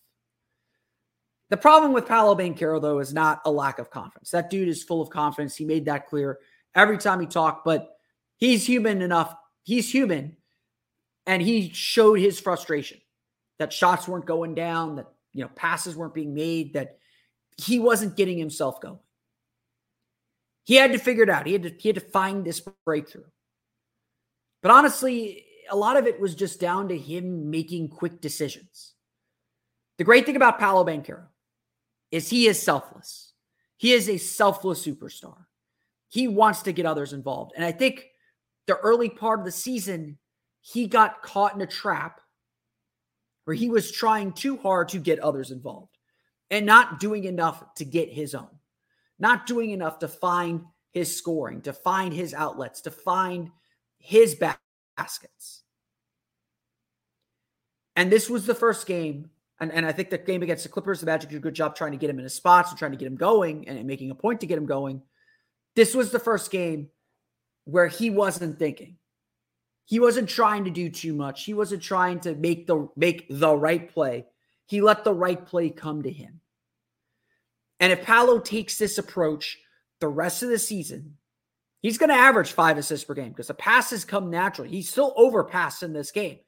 The 1.50 1.56
problem 1.56 1.92
with 1.92 2.06
Paolo 2.06 2.34
Banchero, 2.34 2.80
though, 2.80 2.98
is 2.98 3.14
not 3.14 3.42
a 3.44 3.50
lack 3.50 3.78
of 3.78 3.90
confidence. 3.90 4.30
That 4.30 4.50
dude 4.50 4.68
is 4.68 4.82
full 4.82 5.00
of 5.00 5.10
confidence. 5.10 5.54
He 5.54 5.64
made 5.64 5.84
that 5.84 6.08
clear 6.08 6.38
every 6.74 6.98
time 6.98 7.20
he 7.20 7.26
talked, 7.26 7.64
but 7.64 7.96
he's 8.38 8.66
human 8.66 9.02
enough. 9.02 9.34
He's 9.62 9.92
human. 9.92 10.36
And 11.26 11.40
he 11.40 11.70
showed 11.72 12.18
his 12.18 12.40
frustration 12.40 12.98
that 13.58 13.72
shots 13.72 14.08
weren't 14.08 14.26
going 14.26 14.54
down, 14.54 14.96
that 14.96 15.06
you 15.32 15.42
know, 15.42 15.50
passes 15.54 15.94
weren't 15.94 16.14
being 16.14 16.34
made, 16.34 16.72
that 16.72 16.98
he 17.56 17.78
wasn't 17.78 18.16
getting 18.16 18.38
himself 18.38 18.80
going. 18.80 18.98
He 20.64 20.74
had 20.76 20.92
to 20.92 20.98
figure 20.98 21.24
it 21.24 21.30
out. 21.30 21.46
He 21.46 21.52
had 21.52 21.62
to, 21.64 21.74
he 21.78 21.88
had 21.88 21.96
to 21.96 22.00
find 22.00 22.44
this 22.44 22.60
breakthrough. 22.84 23.24
But 24.62 24.70
honestly, 24.70 25.44
a 25.70 25.76
lot 25.76 25.96
of 25.96 26.06
it 26.06 26.20
was 26.20 26.34
just 26.34 26.60
down 26.60 26.88
to 26.88 26.98
him 26.98 27.50
making 27.50 27.88
quick 27.88 28.20
decisions. 28.20 28.94
The 29.98 30.04
great 30.04 30.24
thing 30.24 30.36
about 30.36 30.58
Paolo 30.58 30.84
Banchero 30.84 31.26
is 32.10 32.28
he 32.28 32.46
is 32.46 32.62
selfless. 32.62 33.32
He 33.76 33.92
is 33.92 34.08
a 34.08 34.18
selfless 34.18 34.84
superstar. 34.86 35.46
He 36.08 36.28
wants 36.28 36.62
to 36.62 36.72
get 36.72 36.86
others 36.86 37.12
involved. 37.12 37.52
And 37.56 37.64
I 37.64 37.72
think 37.72 38.04
the 38.66 38.76
early 38.76 39.08
part 39.08 39.40
of 39.40 39.44
the 39.44 39.52
season, 39.52 40.18
he 40.60 40.86
got 40.86 41.22
caught 41.22 41.54
in 41.54 41.60
a 41.60 41.66
trap 41.66 42.20
where 43.44 43.56
he 43.56 43.68
was 43.68 43.90
trying 43.90 44.32
too 44.32 44.56
hard 44.58 44.90
to 44.90 44.98
get 44.98 45.18
others 45.18 45.50
involved 45.50 45.91
and 46.52 46.66
not 46.66 47.00
doing 47.00 47.24
enough 47.24 47.74
to 47.74 47.84
get 47.84 48.12
his 48.12 48.34
own, 48.34 48.50
not 49.18 49.46
doing 49.46 49.70
enough 49.70 49.98
to 50.00 50.06
find 50.06 50.60
his 50.92 51.16
scoring, 51.16 51.62
to 51.62 51.72
find 51.72 52.12
his 52.12 52.34
outlets, 52.34 52.82
to 52.82 52.90
find 52.90 53.50
his 53.98 54.38
baskets. 54.96 55.62
And 57.96 58.12
this 58.12 58.28
was 58.28 58.46
the 58.46 58.54
first 58.54 58.86
game. 58.86 59.30
And, 59.60 59.72
and 59.72 59.86
I 59.86 59.92
think 59.92 60.10
the 60.10 60.18
game 60.18 60.42
against 60.42 60.64
the 60.64 60.68
Clippers, 60.68 61.00
the 61.00 61.06
Magic 61.06 61.30
did 61.30 61.36
a 61.36 61.40
good 61.40 61.54
job 61.54 61.74
trying 61.74 61.92
to 61.92 61.98
get 61.98 62.10
him 62.10 62.18
in 62.18 62.24
his 62.24 62.34
spots 62.34 62.70
and 62.70 62.78
trying 62.78 62.90
to 62.90 62.96
get 62.98 63.06
him 63.06 63.16
going 63.16 63.66
and 63.68 63.86
making 63.86 64.10
a 64.10 64.14
point 64.14 64.40
to 64.40 64.46
get 64.46 64.58
him 64.58 64.66
going. 64.66 65.02
This 65.74 65.94
was 65.94 66.10
the 66.10 66.18
first 66.18 66.50
game 66.50 66.90
where 67.64 67.86
he 67.86 68.10
wasn't 68.10 68.58
thinking. 68.58 68.96
He 69.86 70.00
wasn't 70.00 70.28
trying 70.28 70.64
to 70.64 70.70
do 70.70 70.90
too 70.90 71.14
much. 71.14 71.44
He 71.44 71.54
wasn't 71.54 71.82
trying 71.82 72.20
to 72.20 72.34
make 72.34 72.66
the 72.66 72.88
make 72.96 73.26
the 73.30 73.54
right 73.56 73.88
play. 73.88 74.26
He 74.72 74.80
let 74.80 75.04
the 75.04 75.12
right 75.12 75.44
play 75.44 75.68
come 75.68 76.02
to 76.02 76.10
him. 76.10 76.40
And 77.78 77.92
if 77.92 78.06
Paolo 78.06 78.38
takes 78.38 78.78
this 78.78 78.96
approach 78.96 79.58
the 80.00 80.08
rest 80.08 80.42
of 80.42 80.48
the 80.48 80.58
season, 80.58 81.18
he's 81.82 81.98
going 81.98 82.08
to 82.08 82.14
average 82.14 82.52
five 82.52 82.78
assists 82.78 83.04
per 83.04 83.12
game 83.12 83.28
because 83.28 83.48
the 83.48 83.52
passes 83.52 84.06
come 84.06 84.30
naturally. 84.30 84.70
He's 84.70 84.88
still 84.88 85.12
overpassed 85.14 85.82
in 85.82 85.92
this 85.92 86.10
game, 86.10 86.38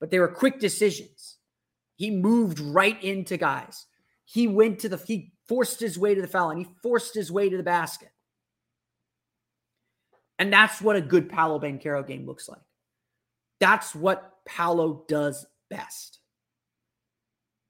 but 0.00 0.10
they 0.10 0.18
were 0.18 0.28
quick 0.28 0.60
decisions. 0.60 1.38
He 1.96 2.10
moved 2.10 2.60
right 2.60 3.02
into 3.02 3.38
guys. 3.38 3.86
He 4.26 4.46
went 4.46 4.80
to 4.80 4.90
the, 4.90 4.98
he 4.98 5.32
forced 5.48 5.80
his 5.80 5.98
way 5.98 6.14
to 6.14 6.20
the 6.20 6.28
foul 6.28 6.50
and 6.50 6.58
he 6.58 6.68
forced 6.82 7.14
his 7.14 7.32
way 7.32 7.48
to 7.48 7.56
the 7.56 7.62
basket. 7.62 8.10
And 10.38 10.52
that's 10.52 10.82
what 10.82 10.96
a 10.96 11.00
good 11.00 11.30
Paolo 11.30 11.58
Banchero 11.58 12.06
game 12.06 12.26
looks 12.26 12.50
like. 12.50 12.60
That's 13.60 13.94
what 13.94 14.44
Paolo 14.44 15.06
does 15.08 15.46
best. 15.70 16.18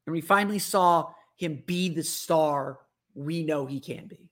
And 0.07 0.13
we 0.13 0.21
finally 0.21 0.59
saw 0.59 1.13
him 1.37 1.63
be 1.67 1.89
the 1.89 2.03
star 2.03 2.79
we 3.15 3.43
know 3.43 3.67
he 3.67 3.81
can 3.81 4.07
be. 4.07 4.31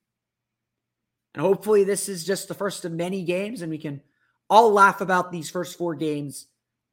And 1.34 1.42
hopefully, 1.42 1.84
this 1.84 2.08
is 2.08 2.24
just 2.24 2.48
the 2.48 2.54
first 2.54 2.84
of 2.84 2.92
many 2.92 3.22
games, 3.22 3.62
and 3.62 3.70
we 3.70 3.78
can 3.78 4.00
all 4.48 4.72
laugh 4.72 5.00
about 5.00 5.30
these 5.30 5.48
first 5.48 5.78
four 5.78 5.94
games 5.94 6.46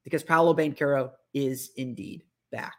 because 0.03 0.23
Paolo 0.23 0.53
Banchero 0.53 1.11
is 1.33 1.71
indeed 1.75 2.23
back. 2.51 2.75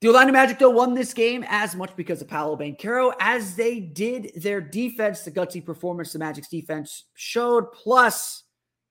The 0.00 0.08
Orlando 0.08 0.32
Magic, 0.32 0.58
though, 0.58 0.70
won 0.70 0.94
this 0.94 1.14
game 1.14 1.44
as 1.48 1.74
much 1.74 1.96
because 1.96 2.22
of 2.22 2.28
Paolo 2.28 2.56
Banchero 2.56 3.12
as 3.18 3.56
they 3.56 3.80
did 3.80 4.30
their 4.36 4.60
defense. 4.60 5.22
The 5.22 5.32
gutsy 5.32 5.64
performance 5.64 6.12
the 6.12 6.20
Magic's 6.20 6.48
defense 6.48 7.04
showed, 7.14 7.72
plus 7.72 8.44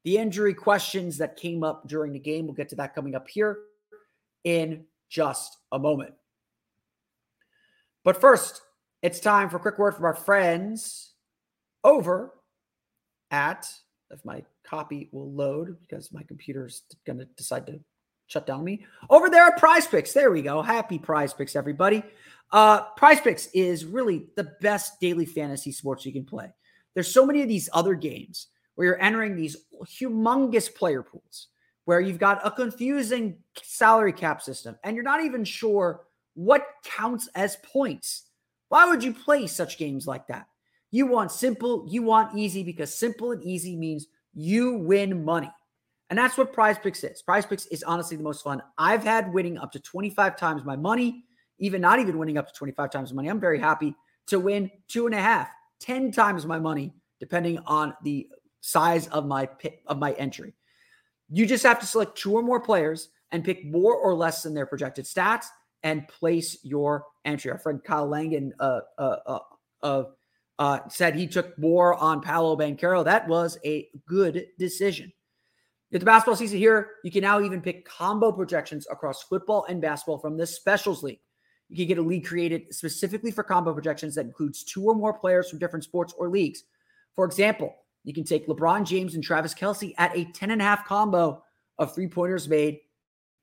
the 0.03 0.17
injury 0.17 0.53
questions 0.53 1.17
that 1.19 1.37
came 1.37 1.63
up 1.63 1.87
during 1.87 2.11
the 2.11 2.19
game. 2.19 2.45
We'll 2.47 2.55
get 2.55 2.69
to 2.69 2.75
that 2.75 2.95
coming 2.95 3.15
up 3.15 3.29
here 3.29 3.59
in 4.45 4.85
just 5.09 5.57
a 5.73 5.79
moment. 5.79 6.13
But 8.05 8.21
first, 8.21 8.61
it's 9.01 9.19
time 9.19 9.49
for 9.49 9.57
a 9.57 9.59
quick 9.59 9.77
word 9.77 9.95
from 9.95 10.05
our 10.05 10.15
friends 10.15 11.13
over 11.83 12.31
at, 13.31 13.67
if 14.11 14.23
my 14.23 14.43
copy 14.65 15.09
will 15.11 15.31
load 15.33 15.75
because 15.81 16.11
my 16.13 16.23
computer's 16.23 16.83
going 17.05 17.19
to 17.19 17.25
decide 17.35 17.67
to 17.67 17.79
shut 18.27 18.47
down 18.47 18.63
me. 18.63 18.85
Over 19.09 19.29
there 19.29 19.45
at 19.47 19.57
Prize 19.57 19.87
Picks. 19.87 20.13
There 20.13 20.31
we 20.31 20.41
go. 20.41 20.61
Happy 20.61 20.97
Prize 20.97 21.33
Picks, 21.33 21.55
everybody. 21.55 22.03
Uh, 22.51 22.81
Prize 22.95 23.19
Picks 23.21 23.47
is 23.47 23.85
really 23.85 24.27
the 24.35 24.51
best 24.61 24.99
daily 24.99 25.25
fantasy 25.25 25.71
sports 25.71 26.05
you 26.05 26.13
can 26.13 26.25
play. 26.25 26.51
There's 26.93 27.13
so 27.13 27.25
many 27.25 27.41
of 27.41 27.47
these 27.47 27.69
other 27.73 27.93
games 27.93 28.47
where 28.75 28.87
you're 28.87 29.01
entering 29.01 29.35
these 29.35 29.57
humongous 29.83 30.73
player 30.73 31.03
pools 31.03 31.47
where 31.85 31.99
you've 31.99 32.19
got 32.19 32.45
a 32.45 32.51
confusing 32.51 33.37
salary 33.63 34.13
cap 34.13 34.41
system 34.41 34.77
and 34.83 34.95
you're 34.95 35.03
not 35.03 35.23
even 35.23 35.43
sure 35.43 36.01
what 36.33 36.65
counts 36.83 37.29
as 37.35 37.57
points. 37.57 38.23
Why 38.69 38.89
would 38.89 39.03
you 39.03 39.13
play 39.13 39.47
such 39.47 39.77
games 39.77 40.05
like 40.05 40.27
that? 40.27 40.47
You 40.91 41.07
want 41.07 41.31
simple, 41.31 41.85
you 41.89 42.01
want 42.03 42.37
easy 42.37 42.63
because 42.63 42.93
simple 42.93 43.31
and 43.31 43.43
easy 43.43 43.75
means 43.75 44.07
you 44.33 44.73
win 44.73 45.23
money. 45.23 45.51
And 46.09 46.19
that's 46.19 46.37
what 46.37 46.53
Prize 46.53 46.77
Picks 46.77 47.03
is. 47.03 47.21
Prize 47.21 47.45
Picks 47.45 47.65
is 47.67 47.83
honestly 47.83 48.17
the 48.17 48.23
most 48.23 48.43
fun. 48.43 48.61
I've 48.77 49.03
had 49.03 49.33
winning 49.33 49.57
up 49.57 49.71
to 49.71 49.79
25 49.79 50.37
times 50.37 50.63
my 50.63 50.75
money, 50.75 51.23
even 51.57 51.81
not 51.81 51.99
even 51.99 52.17
winning 52.17 52.37
up 52.37 52.47
to 52.47 52.53
25 52.53 52.91
times 52.91 53.13
money. 53.13 53.27
I'm 53.27 53.39
very 53.39 53.59
happy 53.59 53.95
to 54.27 54.39
win 54.39 54.69
two 54.87 55.05
and 55.05 55.15
a 55.15 55.21
half, 55.21 55.49
10 55.79 56.11
times 56.11 56.45
my 56.45 56.59
money, 56.59 56.93
depending 57.19 57.59
on 57.65 57.95
the 58.03 58.27
size 58.61 59.07
of 59.07 59.25
my 59.25 59.45
pit, 59.45 59.81
of 59.87 59.97
my 59.97 60.11
entry. 60.13 60.53
You 61.29 61.45
just 61.45 61.63
have 61.63 61.79
to 61.79 61.85
select 61.85 62.17
two 62.17 62.33
or 62.33 62.41
more 62.41 62.59
players 62.59 63.09
and 63.31 63.43
pick 63.43 63.65
more 63.65 63.95
or 63.95 64.13
less 64.13 64.43
than 64.43 64.53
their 64.53 64.65
projected 64.65 65.05
stats 65.05 65.45
and 65.83 66.07
place 66.07 66.57
your 66.63 67.05
entry. 67.25 67.51
Our 67.51 67.57
friend 67.57 67.83
Kyle 67.83 68.07
Langen 68.07 68.53
uh, 68.59 68.81
uh, 68.97 69.15
uh, 69.25 69.39
uh, 69.83 70.03
uh 70.57 70.79
said 70.89 71.15
he 71.15 71.27
took 71.27 71.57
more 71.57 71.95
on 71.95 72.21
Paolo 72.21 72.55
Banchero. 72.55 73.03
That 73.03 73.27
was 73.27 73.57
a 73.65 73.89
good 74.07 74.47
decision. 74.57 75.11
With 75.91 76.01
the 76.01 76.05
basketball 76.05 76.35
season 76.35 76.57
here, 76.57 76.89
you 77.03 77.11
can 77.11 77.21
now 77.21 77.41
even 77.41 77.61
pick 77.61 77.87
combo 77.87 78.31
projections 78.31 78.87
across 78.91 79.23
football 79.23 79.65
and 79.69 79.81
basketball 79.81 80.17
from 80.17 80.35
the 80.35 80.47
Specials 80.47 81.03
League. 81.03 81.19
You 81.69 81.77
can 81.77 81.87
get 81.87 81.97
a 81.97 82.01
league 82.01 82.25
created 82.25 82.73
specifically 82.73 83.31
for 83.31 83.43
combo 83.43 83.73
projections 83.73 84.15
that 84.15 84.25
includes 84.25 84.63
two 84.63 84.83
or 84.85 84.95
more 84.95 85.13
players 85.13 85.49
from 85.49 85.59
different 85.59 85.83
sports 85.83 86.13
or 86.17 86.29
leagues. 86.29 86.63
For 87.15 87.25
example, 87.25 87.75
you 88.05 88.13
can 88.13 88.23
take 88.23 88.47
LeBron 88.47 88.85
James 88.85 89.15
and 89.15 89.23
Travis 89.23 89.53
Kelce 89.53 89.93
at 89.97 90.15
a 90.15 90.25
10 90.25 90.51
and 90.51 90.61
a 90.61 90.65
half 90.65 90.85
combo 90.85 91.43
of 91.77 91.93
three 91.93 92.07
pointers 92.07 92.47
made 92.47 92.79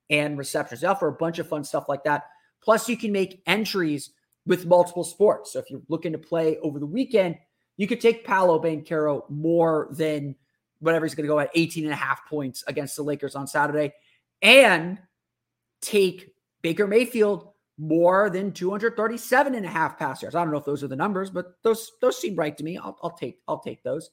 and 0.09 0.38
receptions. 0.38 0.81
They 0.81 0.87
offer 0.87 1.09
a 1.09 1.12
bunch 1.12 1.38
of 1.38 1.49
fun 1.49 1.64
stuff 1.64 1.88
like 1.88 2.04
that. 2.04 2.25
Plus, 2.62 2.88
you 2.88 2.97
can 2.97 3.11
make 3.12 3.42
entries 3.47 4.12
with 4.47 4.66
multiple 4.66 5.04
sports. 5.04 5.52
So 5.52 5.59
if 5.59 5.69
you're 5.69 5.83
looking 5.88 6.12
to 6.12 6.19
play 6.19 6.59
over 6.59 6.78
the 6.78 6.87
weekend, 6.87 7.37
you 7.76 7.88
could 7.88 8.00
take 8.00 8.25
Paolo 8.25 8.62
Banchero 8.62 9.28
more 9.28 9.88
than 9.90 10.37
whatever 10.78 11.04
he's 11.04 11.14
going 11.14 11.26
to 11.26 11.33
go 11.33 11.40
at 11.40 11.50
18 11.54 11.85
and 11.85 11.92
a 11.92 11.97
half 11.97 12.26
points 12.28 12.62
against 12.66 12.97
the 12.97 13.02
Lakers 13.02 13.35
on 13.35 13.47
Saturday 13.47 13.92
and 14.40 14.99
take 15.81 16.35
Baker 16.62 16.87
Mayfield 16.87 17.49
more 17.78 18.31
than 18.31 18.52
237 18.52 19.54
and 19.54 19.66
a 19.66 19.69
half 19.69 19.99
pass. 19.99 20.23
I 20.23 20.31
don't 20.31 20.52
know 20.52 20.59
if 20.59 20.64
those 20.64 20.85
are 20.85 20.88
the 20.88 20.97
numbers, 20.97 21.31
but 21.31 21.54
those 21.62 21.90
those 22.00 22.21
seem 22.21 22.37
right 22.37 22.57
to 22.57 22.64
me. 22.64 22.76
I'll, 22.76 22.97
I'll 23.02 23.16
take 23.16 23.40
I'll 23.49 23.61
take 23.61 23.83
those. 23.83 24.11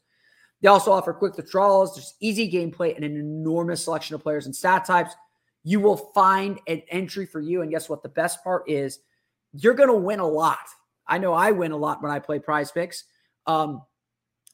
They 0.61 0.67
also 0.67 0.91
offer 0.91 1.13
quick 1.13 1.37
withdrawals. 1.37 1.95
There's 1.95 2.15
easy 2.19 2.51
gameplay 2.51 2.95
and 2.95 3.05
an 3.05 3.17
enormous 3.17 3.83
selection 3.83 4.15
of 4.15 4.21
players 4.21 4.45
and 4.45 4.55
stat 4.55 4.85
types. 4.85 5.15
You 5.63 5.79
will 5.79 5.97
find 5.97 6.59
an 6.67 6.81
entry 6.89 7.25
for 7.25 7.39
you. 7.39 7.61
And 7.61 7.71
guess 7.71 7.89
what? 7.89 8.03
The 8.03 8.09
best 8.09 8.43
part 8.43 8.69
is 8.69 8.99
you're 9.53 9.73
going 9.73 9.89
to 9.89 9.95
win 9.95 10.19
a 10.19 10.27
lot. 10.27 10.59
I 11.07 11.17
know 11.17 11.33
I 11.33 11.51
win 11.51 11.71
a 11.71 11.77
lot 11.77 12.01
when 12.03 12.11
I 12.11 12.19
play 12.19 12.39
prize 12.39 12.71
picks. 12.71 13.05
Um, 13.47 13.81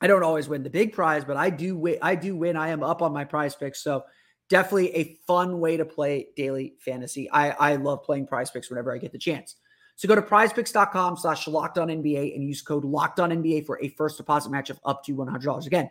I 0.02 0.08
don't 0.08 0.24
always 0.24 0.48
win 0.48 0.64
the 0.64 0.70
big 0.70 0.94
prize, 0.94 1.26
but 1.26 1.38
I 1.38 1.50
do 1.50 1.78
win. 1.78 1.98
I 2.02 2.16
do 2.16 2.36
win. 2.36 2.56
I 2.56 2.70
am 2.70 2.84
up 2.84 3.02
on 3.02 3.14
my 3.14 3.26
prize 3.26 3.56
picks. 3.56 3.84
So 3.84 4.04
definitely 4.50 4.96
a 4.96 5.18
fun 5.26 5.60
way 5.60 5.78
to 5.78 5.86
play 5.86 6.28
daily 6.36 6.76
fantasy. 6.80 7.30
I, 7.32 7.50
I 7.52 7.76
love 7.78 8.04
playing 8.04 8.28
prize 8.28 8.52
picks 8.52 8.70
whenever 8.70 8.94
I 8.94 9.00
get 9.00 9.12
the 9.12 9.18
chance. 9.18 9.56
So 9.96 10.08
go 10.08 10.16
to 10.16 10.22
prizepicks.com 10.22 11.18
slash 11.18 11.48
locked 11.48 11.78
on 11.78 11.88
NBA 11.88 12.36
and 12.36 12.44
use 12.44 12.62
code 12.62 12.84
locked 12.84 13.20
on 13.20 13.30
NBA 13.30 13.66
for 13.66 13.82
a 13.82 13.90
first 13.90 14.18
deposit 14.18 14.50
match 14.50 14.70
of 14.70 14.80
up 14.84 15.04
to 15.06 15.16
$100. 15.16 15.66
Again, 15.66 15.90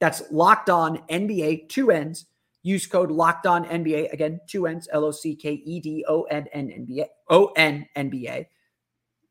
that's 0.00 0.22
locked 0.30 0.70
on 0.70 0.98
NBA, 1.08 1.68
two 1.68 1.90
ends. 1.90 2.26
Use 2.62 2.86
code 2.86 3.10
locked 3.10 3.46
on 3.46 3.64
NBA. 3.66 4.12
Again, 4.12 4.40
two 4.48 4.66
ends, 4.66 4.88
L 4.90 5.04
O 5.04 5.10
C 5.10 5.36
K 5.36 5.52
E 5.52 5.80
D 5.80 6.04
O 6.08 6.22
N 6.22 6.46
N 6.52 6.70
N 6.70 6.84
B 6.86 7.00
A, 7.00 7.06
O 7.28 7.52
N 7.56 7.86
N 7.94 8.08
B 8.08 8.26
A, 8.26 8.48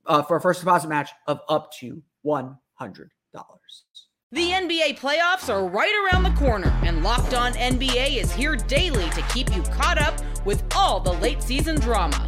uh, 0.05 0.21
for 0.21 0.37
a 0.37 0.41
first 0.41 0.59
deposit 0.59 0.87
match 0.87 1.09
of 1.27 1.41
up 1.49 1.71
to 1.79 2.01
$100. 2.25 2.55
The 4.31 4.49
NBA 4.49 4.97
playoffs 4.97 5.47
are 5.53 5.67
right 5.67 5.93
around 6.11 6.23
the 6.23 6.31
corner, 6.39 6.69
and 6.83 7.03
Locked 7.03 7.33
On 7.33 7.53
NBA 7.53 8.17
is 8.17 8.31
here 8.31 8.55
daily 8.55 9.09
to 9.11 9.21
keep 9.33 9.55
you 9.55 9.61
caught 9.63 10.01
up 10.01 10.15
with 10.45 10.63
all 10.75 10.99
the 10.99 11.13
late 11.13 11.43
season 11.43 11.79
drama. 11.79 12.27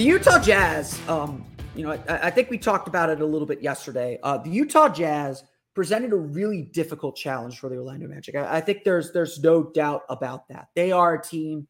The 0.00 0.06
Utah 0.06 0.38
Jazz, 0.38 0.98
um, 1.10 1.44
you 1.76 1.84
know, 1.84 1.92
I, 1.92 2.28
I, 2.28 2.30
think 2.30 2.48
we 2.48 2.56
talked 2.56 2.88
about 2.88 3.10
it 3.10 3.20
a 3.20 3.26
little 3.26 3.46
bit 3.46 3.60
yesterday. 3.60 4.18
Uh, 4.22 4.38
the 4.38 4.48
Utah 4.48 4.88
Jazz 4.88 5.44
presented 5.74 6.14
a 6.14 6.16
really 6.16 6.62
difficult 6.62 7.16
challenge 7.16 7.58
for 7.58 7.68
the 7.68 7.76
Orlando 7.76 8.08
Magic. 8.08 8.34
I, 8.34 8.56
I, 8.56 8.60
think 8.62 8.82
there's 8.82 9.12
there's 9.12 9.40
no 9.40 9.62
doubt 9.62 10.04
about 10.08 10.48
that. 10.48 10.68
They 10.74 10.90
are 10.90 11.16
a 11.16 11.22
team 11.22 11.68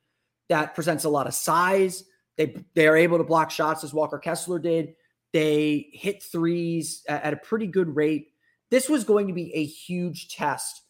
that 0.48 0.76
presents 0.76 1.02
a 1.02 1.08
lot 1.08 1.26
of 1.26 1.34
size. 1.34 2.04
They 2.36 2.54
they 2.74 2.86
are 2.86 2.96
able 2.96 3.18
to 3.18 3.24
block 3.24 3.50
shots 3.50 3.82
as 3.82 3.92
Walker 3.92 4.20
Kessler 4.20 4.60
did. 4.60 4.94
They 5.32 5.88
hit 5.92 6.22
threes 6.22 7.02
at, 7.08 7.24
at 7.24 7.32
a 7.32 7.36
pretty 7.38 7.66
good 7.66 7.96
rate. 7.96 8.28
This 8.70 8.88
was 8.88 9.02
going 9.02 9.26
to 9.26 9.34
be 9.34 9.52
a 9.56 9.64
huge 9.64 10.28
test 10.28 10.82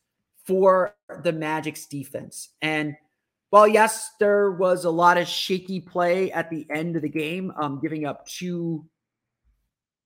for 0.44 0.94
the 1.22 1.32
Magic's 1.32 1.86
defense. 1.86 2.50
And 2.60 2.96
well, 3.50 3.66
yes, 3.66 4.12
there 4.20 4.52
was 4.52 4.84
a 4.84 4.90
lot 4.90 5.18
of 5.18 5.26
shaky 5.26 5.80
play 5.80 6.30
at 6.30 6.50
the 6.50 6.66
end 6.70 6.96
of 6.96 7.02
the 7.02 7.08
game, 7.08 7.52
um, 7.56 7.80
giving 7.80 8.06
up 8.06 8.26
two 8.26 8.84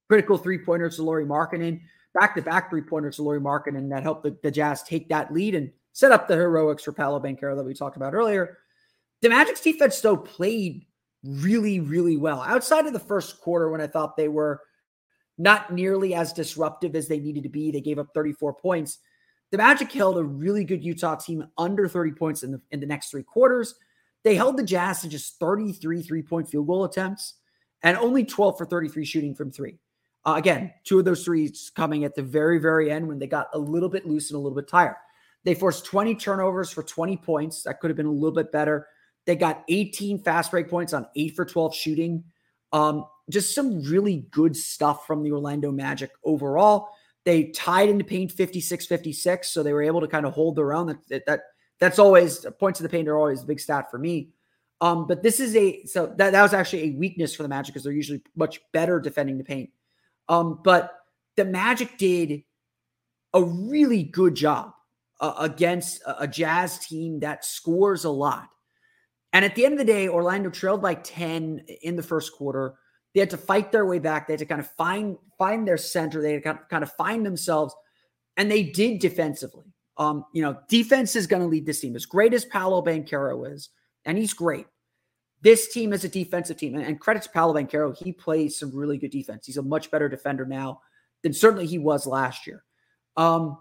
critical 0.09 0.39
three 0.39 0.59
pointers 0.59 0.97
to 0.97 1.03
Lauri 1.03 1.27
Markkanen, 1.27 1.81
back 2.15 2.35
to 2.37 2.43
back 2.43 2.71
three 2.71 2.83
pointers 2.83 3.17
to 3.17 3.23
Lauri 3.23 3.41
Markkanen 3.41 3.91
that 3.91 4.03
helped 4.03 4.23
the, 4.23 4.37
the, 4.43 4.51
Jazz 4.51 4.83
take 4.83 5.09
that 5.09 5.33
lead 5.33 5.55
and 5.55 5.71
set 5.93 6.13
up 6.13 6.27
the 6.27 6.35
heroics 6.35 6.85
for 6.85 6.93
Paolo 6.93 7.21
Banchero 7.21 7.57
that 7.57 7.65
we 7.65 7.75
talked 7.75 7.97
about 7.97 8.15
earlier. 8.15 8.59
The 9.21 9.29
Magic's 9.29 9.61
defense, 9.61 10.01
though, 10.01 10.17
played 10.17 10.87
really, 11.23 11.81
really 11.81 12.17
well 12.17 12.41
outside 12.43 12.87
of 12.87 12.93
the 12.93 12.99
first 12.99 13.41
quarter 13.41 13.71
when 13.71 13.81
I 13.81 13.87
thought 13.87 14.17
they 14.17 14.29
were 14.29 14.61
not 15.37 15.73
nearly 15.73 16.15
as 16.15 16.33
disruptive 16.33 16.95
as 16.95 17.09
they 17.09 17.19
needed 17.19 17.43
to 17.43 17.49
be. 17.49 17.71
They 17.71 17.81
gave 17.81 17.99
up 17.99 18.09
34 18.15 18.55
points 18.55 18.99
the 19.55 19.59
Magic 19.59 19.93
held 19.93 20.19
a 20.19 20.25
really 20.25 20.65
good 20.65 20.83
Utah 20.83 21.15
team 21.15 21.47
under 21.57 21.87
30 21.87 22.11
points 22.11 22.43
in 22.43 22.51
the 22.51 22.61
in 22.73 22.81
the 22.81 22.87
next 22.87 23.09
three 23.09 23.23
quarters. 23.23 23.77
They 24.25 24.35
held 24.35 24.57
the 24.57 24.65
Jazz 24.65 25.03
to 25.03 25.09
just 25.09 25.39
33 25.39 26.03
three-point 26.03 26.49
field 26.49 26.67
goal 26.67 26.83
attempts 26.83 27.35
and 27.85 27.97
only 27.99 28.25
12 28.25 28.59
for 28.59 28.67
33 28.67 29.05
shooting 29.05 29.33
from 29.33 29.53
three. 29.53 29.79
Uh, 30.27 30.35
again, 30.37 30.73
two 30.83 30.99
of 30.99 31.05
those 31.05 31.25
threes 31.25 31.71
coming 31.77 32.03
at 32.03 32.17
the 32.17 32.23
very, 32.23 32.59
very 32.59 32.91
end 32.91 33.07
when 33.07 33.21
they 33.21 33.29
got 33.29 33.47
a 33.55 33.59
little 33.59 33.89
bit 33.89 34.05
loose 34.05 34.29
and 34.33 34.37
a 34.37 34.41
little 34.41 34.57
bit 34.57 34.67
tired. 34.67 34.97
They 35.45 35.55
forced 35.55 35.85
20 35.85 36.17
turnovers 36.17 36.71
for 36.73 36.83
20 36.83 37.17
points. 37.19 37.63
That 37.63 37.79
could 37.79 37.91
have 37.91 37.97
been 37.97 38.07
a 38.07 38.11
little 38.11 38.35
bit 38.35 38.51
better. 38.51 38.89
They 39.25 39.37
got 39.37 39.63
18 39.69 40.19
fast 40.25 40.51
break 40.51 40.69
points 40.69 40.93
on 40.93 41.07
8 41.15 41.37
for 41.37 41.45
12 41.45 41.77
shooting. 41.77 42.25
Um, 42.73 43.07
just 43.31 43.55
some 43.55 43.85
really 43.85 44.27
good 44.33 44.57
stuff 44.57 45.07
from 45.07 45.23
the 45.23 45.31
Orlando 45.31 45.71
Magic 45.71 46.11
overall. 46.25 46.89
They 47.25 47.45
tied 47.45 47.89
into 47.89 48.05
paint 48.05 48.33
56 48.33 48.87
56. 48.87 49.51
So 49.51 49.63
they 49.63 49.73
were 49.73 49.83
able 49.83 50.01
to 50.01 50.09
kind 50.09 50.27
of 50.27 50.33
hold 50.33 50.57
their 50.57 50.73
own. 50.73 50.89
That, 50.89 51.09
that, 51.09 51.27
that 51.27 51.41
That's 51.79 51.99
always 51.99 52.47
points 52.59 52.81
of 52.81 52.85
the 52.85 52.91
paint 52.91 53.09
are 53.09 53.19
always 53.19 53.43
a 53.43 53.47
big 53.47 53.61
stat 53.61 53.91
for 53.91 53.99
me. 53.99 54.31
Um, 54.81 55.07
but 55.07 55.23
this 55.23 55.41
is 55.41 55.57
a 55.57 55.85
so 55.87 56.07
that, 56.19 56.33
that 56.33 56.43
was 56.43 56.53
actually 56.53 56.83
a 56.83 56.99
weakness 56.99 57.35
for 57.35 57.43
the 57.43 57.49
Magic 57.49 57.73
because 57.73 57.85
they're 57.85 57.93
usually 57.93 58.23
much 58.37 58.61
better 58.73 59.01
defending 59.01 59.39
the 59.39 59.45
paint. 59.45 59.71
Um, 60.29 60.61
but 60.63 60.93
the 61.37 61.45
Magic 61.45 61.97
did 61.97 62.43
a 63.33 63.43
really 63.43 64.03
good 64.03 64.35
job 64.35 64.73
uh, 65.21 65.35
against 65.39 66.03
a, 66.03 66.23
a 66.23 66.29
Jazz 66.29 66.79
team 66.79 67.21
that 67.21 67.45
scores 67.45 68.05
a 68.05 68.11
lot. 68.11 68.49
And 69.33 69.45
at 69.45 69.55
the 69.55 69.65
end 69.65 69.75
of 69.75 69.79
the 69.79 69.85
day, 69.85 70.09
Orlando 70.09 70.51
trailed 70.51 70.83
by 70.83 70.95
10 70.95 71.65
in 71.83 71.97
the 71.97 72.03
first 72.03 72.33
quarter. 72.33 72.75
They 73.15 73.21
had 73.21 73.31
to 73.31 73.37
fight 73.37 73.71
their 73.71 73.87
way 73.87 74.01
back. 74.01 74.27
They 74.27 74.33
had 74.33 74.41
to 74.41 74.47
kind 74.47 74.61
of 74.61 74.69
find 74.73 75.17
find 75.39 75.67
their 75.67 75.77
center. 75.77 76.21
They 76.21 76.35
had 76.35 76.43
to 76.43 76.59
kind 76.69 76.83
of 76.83 76.93
find 76.93 77.25
themselves, 77.25 77.75
and 78.37 78.51
they 78.51 78.65
did 78.65 78.99
defensively. 78.99 79.73
Um, 79.97 80.25
you 80.33 80.43
know, 80.43 80.59
defense 80.69 81.15
is 81.15 81.29
going 81.29 81.43
to 81.43 81.49
lead 81.49 81.67
this 81.67 81.81
team. 81.81 81.95
As 81.95 82.07
great 82.07 82.35
as 82.35 82.45
Paolo 82.45 82.83
Banchero 82.83 83.51
is, 83.53 83.71
and 84.05 84.19
he's 84.19 84.35
great. 84.35 84.67
This 85.43 85.73
team 85.73 85.93
is 85.93 86.05
a 86.05 86.09
defensive 86.09 86.57
team, 86.57 86.75
and, 86.75 86.85
and 86.85 86.99
credit 86.99 87.23
to 87.23 87.29
Paolo 87.29 87.55
Banchero, 87.55 87.97
he 87.97 88.13
plays 88.13 88.59
some 88.59 88.75
really 88.75 88.99
good 88.99 89.13
defense. 89.13 89.47
He's 89.47 89.59
a 89.59 89.63
much 89.63 89.91
better 89.91 90.09
defender 90.09 90.45
now 90.45 90.81
than 91.23 91.33
certainly 91.33 91.67
he 91.67 91.79
was 91.79 92.07
last 92.07 92.47
year. 92.47 92.65
Um, 93.17 93.59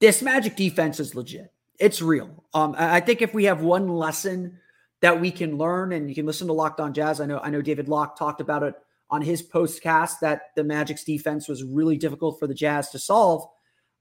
this 0.00 0.22
Magic 0.22 0.54
defense 0.54 1.00
is 1.00 1.14
legit. 1.14 1.52
It's 1.80 2.00
real. 2.00 2.44
Um, 2.54 2.74
I 2.78 3.00
think 3.00 3.22
if 3.22 3.34
we 3.34 3.44
have 3.44 3.62
one 3.62 3.88
lesson 3.88 4.58
that 5.02 5.20
we 5.20 5.30
can 5.30 5.58
learn. 5.58 5.92
And 5.92 6.08
you 6.08 6.14
can 6.14 6.26
listen 6.26 6.46
to 6.46 6.52
Locked 6.52 6.80
On 6.80 6.92
Jazz. 6.92 7.20
I 7.20 7.26
know 7.26 7.38
I 7.38 7.50
know 7.50 7.62
David 7.62 7.88
Locke 7.88 8.18
talked 8.18 8.40
about 8.40 8.62
it 8.62 8.74
on 9.10 9.22
his 9.22 9.42
postcast 9.42 10.20
that 10.20 10.54
the 10.56 10.64
Magic's 10.64 11.04
defense 11.04 11.48
was 11.48 11.62
really 11.62 11.96
difficult 11.96 12.38
for 12.38 12.46
the 12.46 12.54
Jazz 12.54 12.90
to 12.90 12.98
solve. 12.98 13.48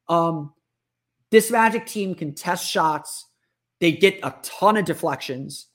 Um, 0.07 0.53
this 1.31 1.51
Magic 1.51 1.85
team 1.85 2.15
can 2.15 2.33
test 2.33 2.69
shots. 2.69 3.25
They 3.79 3.91
get 3.91 4.19
a 4.23 4.35
ton 4.41 4.77
of 4.77 4.85
deflections. 4.85 5.67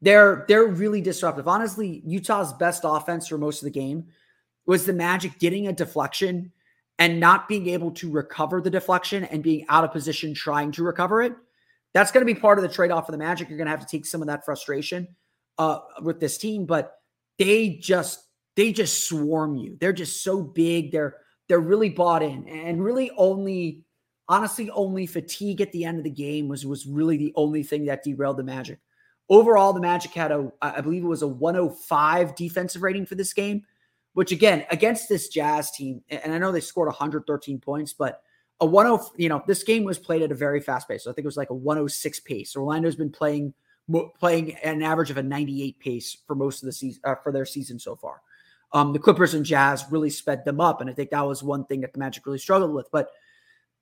They're 0.00 0.44
they're 0.48 0.66
really 0.66 1.00
disruptive. 1.00 1.48
Honestly, 1.48 2.02
Utah's 2.06 2.52
best 2.52 2.82
offense 2.84 3.28
for 3.28 3.38
most 3.38 3.60
of 3.60 3.64
the 3.64 3.70
game 3.70 4.06
was 4.66 4.86
the 4.86 4.92
Magic 4.92 5.38
getting 5.38 5.66
a 5.66 5.72
deflection 5.72 6.52
and 6.98 7.20
not 7.20 7.48
being 7.48 7.68
able 7.68 7.90
to 7.92 8.10
recover 8.10 8.60
the 8.60 8.70
deflection 8.70 9.24
and 9.24 9.42
being 9.42 9.64
out 9.68 9.84
of 9.84 9.92
position 9.92 10.34
trying 10.34 10.72
to 10.72 10.82
recover 10.82 11.22
it. 11.22 11.32
That's 11.94 12.12
going 12.12 12.26
to 12.26 12.32
be 12.32 12.38
part 12.38 12.58
of 12.58 12.62
the 12.62 12.68
trade 12.68 12.90
off 12.90 13.06
for 13.06 13.12
the 13.12 13.18
Magic. 13.18 13.48
You're 13.48 13.58
going 13.58 13.66
to 13.66 13.70
have 13.70 13.80
to 13.80 13.86
take 13.86 14.06
some 14.06 14.20
of 14.20 14.28
that 14.28 14.44
frustration 14.44 15.08
uh, 15.58 15.80
with 16.02 16.20
this 16.20 16.38
team, 16.38 16.66
but 16.66 16.94
they 17.38 17.70
just 17.80 18.24
they 18.56 18.72
just 18.72 19.08
swarm 19.08 19.56
you. 19.56 19.76
They're 19.80 19.92
just 19.92 20.22
so 20.22 20.42
big. 20.42 20.92
They're 20.92 21.16
they're 21.48 21.60
really 21.60 21.90
bought 21.90 22.22
in, 22.22 22.46
and 22.48 22.82
really 22.82 23.10
only 23.16 23.84
honestly 24.28 24.70
only 24.70 25.06
fatigue 25.06 25.60
at 25.60 25.72
the 25.72 25.84
end 25.84 25.98
of 25.98 26.04
the 26.04 26.10
game 26.10 26.48
was 26.48 26.66
was 26.66 26.86
really 26.86 27.16
the 27.16 27.32
only 27.36 27.62
thing 27.62 27.86
that 27.86 28.02
derailed 28.02 28.36
the 28.36 28.42
Magic. 28.42 28.78
Overall, 29.30 29.72
the 29.72 29.80
Magic 29.80 30.12
had 30.12 30.32
a 30.32 30.50
I 30.60 30.80
believe 30.80 31.04
it 31.04 31.08
was 31.08 31.22
a 31.22 31.28
105 31.28 32.34
defensive 32.34 32.82
rating 32.82 33.06
for 33.06 33.14
this 33.14 33.32
game, 33.32 33.62
which 34.14 34.32
again 34.32 34.64
against 34.70 35.08
this 35.08 35.28
Jazz 35.28 35.70
team, 35.70 36.02
and 36.08 36.32
I 36.32 36.38
know 36.38 36.52
they 36.52 36.60
scored 36.60 36.88
113 36.88 37.60
points, 37.60 37.92
but 37.92 38.22
a 38.60 38.66
10, 38.66 38.98
you 39.16 39.28
know, 39.28 39.42
this 39.46 39.62
game 39.62 39.84
was 39.84 39.98
played 39.98 40.22
at 40.22 40.32
a 40.32 40.34
very 40.34 40.60
fast 40.60 40.88
pace. 40.88 41.04
So 41.04 41.10
I 41.10 41.14
think 41.14 41.24
it 41.24 41.28
was 41.28 41.36
like 41.36 41.50
a 41.50 41.54
106 41.54 42.20
pace. 42.20 42.56
Orlando's 42.56 42.96
been 42.96 43.10
playing 43.10 43.54
playing 44.18 44.54
an 44.56 44.82
average 44.82 45.10
of 45.10 45.16
a 45.16 45.22
98 45.22 45.78
pace 45.78 46.18
for 46.26 46.34
most 46.34 46.62
of 46.62 46.66
the 46.66 46.72
season 46.72 47.00
uh, 47.04 47.14
for 47.22 47.32
their 47.32 47.46
season 47.46 47.78
so 47.78 47.96
far. 47.96 48.20
Um, 48.72 48.92
the 48.92 48.98
Clippers 48.98 49.32
and 49.32 49.46
Jazz 49.46 49.86
really 49.90 50.10
sped 50.10 50.44
them 50.44 50.60
up, 50.60 50.82
and 50.82 50.90
I 50.90 50.92
think 50.92 51.10
that 51.10 51.26
was 51.26 51.42
one 51.42 51.64
thing 51.64 51.80
that 51.80 51.94
the 51.94 51.98
Magic 51.98 52.26
really 52.26 52.38
struggled 52.38 52.74
with. 52.74 52.90
But 52.92 53.08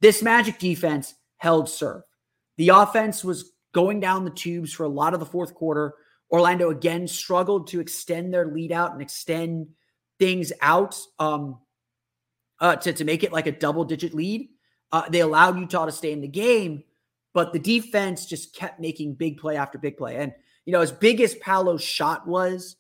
this 0.01 0.23
Magic 0.23 0.59
defense 0.59 1.15
held 1.39 1.69
serve. 1.69 2.03
The 2.57 2.69
offense 2.69 3.25
was 3.25 3.53
going 3.73 3.99
down 3.99 4.25
the 4.25 4.31
tubes 4.31 4.73
for 4.73 4.85
a 4.85 4.89
lot 4.89 5.13
of 5.13 5.21
the 5.21 5.27
fourth 5.27 5.55
quarter. 5.55 5.95
Orlando 6.31 6.71
again 6.71 7.09
struggled 7.09 7.69
to 7.69 7.81
extend 7.81 8.33
their 8.33 8.47
lead 8.47 8.73
out 8.73 8.93
and 8.93 9.03
extend 9.03 9.69
things 10.19 10.53
out 10.61 10.99
um, 11.19 11.59
uh, 12.61 12.77
to, 12.77 12.93
to 12.93 13.05
make 13.05 13.25
it 13.25 13.33
like 13.33 13.47
a 13.47 13.53
double 13.53 13.85
digit 13.85 14.15
lead. 14.15 14.49
Uh, 14.93 15.09
they 15.09 15.21
allowed 15.21 15.59
Utah 15.59 15.87
to 15.87 15.93
stay 15.93 16.13
in 16.13 16.21
the 16.21 16.29
game, 16.29 16.85
but 17.35 17.53
the 17.53 17.59
defense 17.59 18.27
just 18.27 18.55
kept 18.55 18.81
making 18.81 19.15
big 19.15 19.39
play 19.39 19.57
after 19.57 19.79
big 19.79 19.97
play. 19.97 20.17
And, 20.17 20.33
you 20.65 20.73
know, 20.73 20.81
as 20.81 20.93
big 20.93 21.21
as 21.21 21.35
Paolo's 21.35 21.83
shot 21.83 22.27
was, 22.27 22.77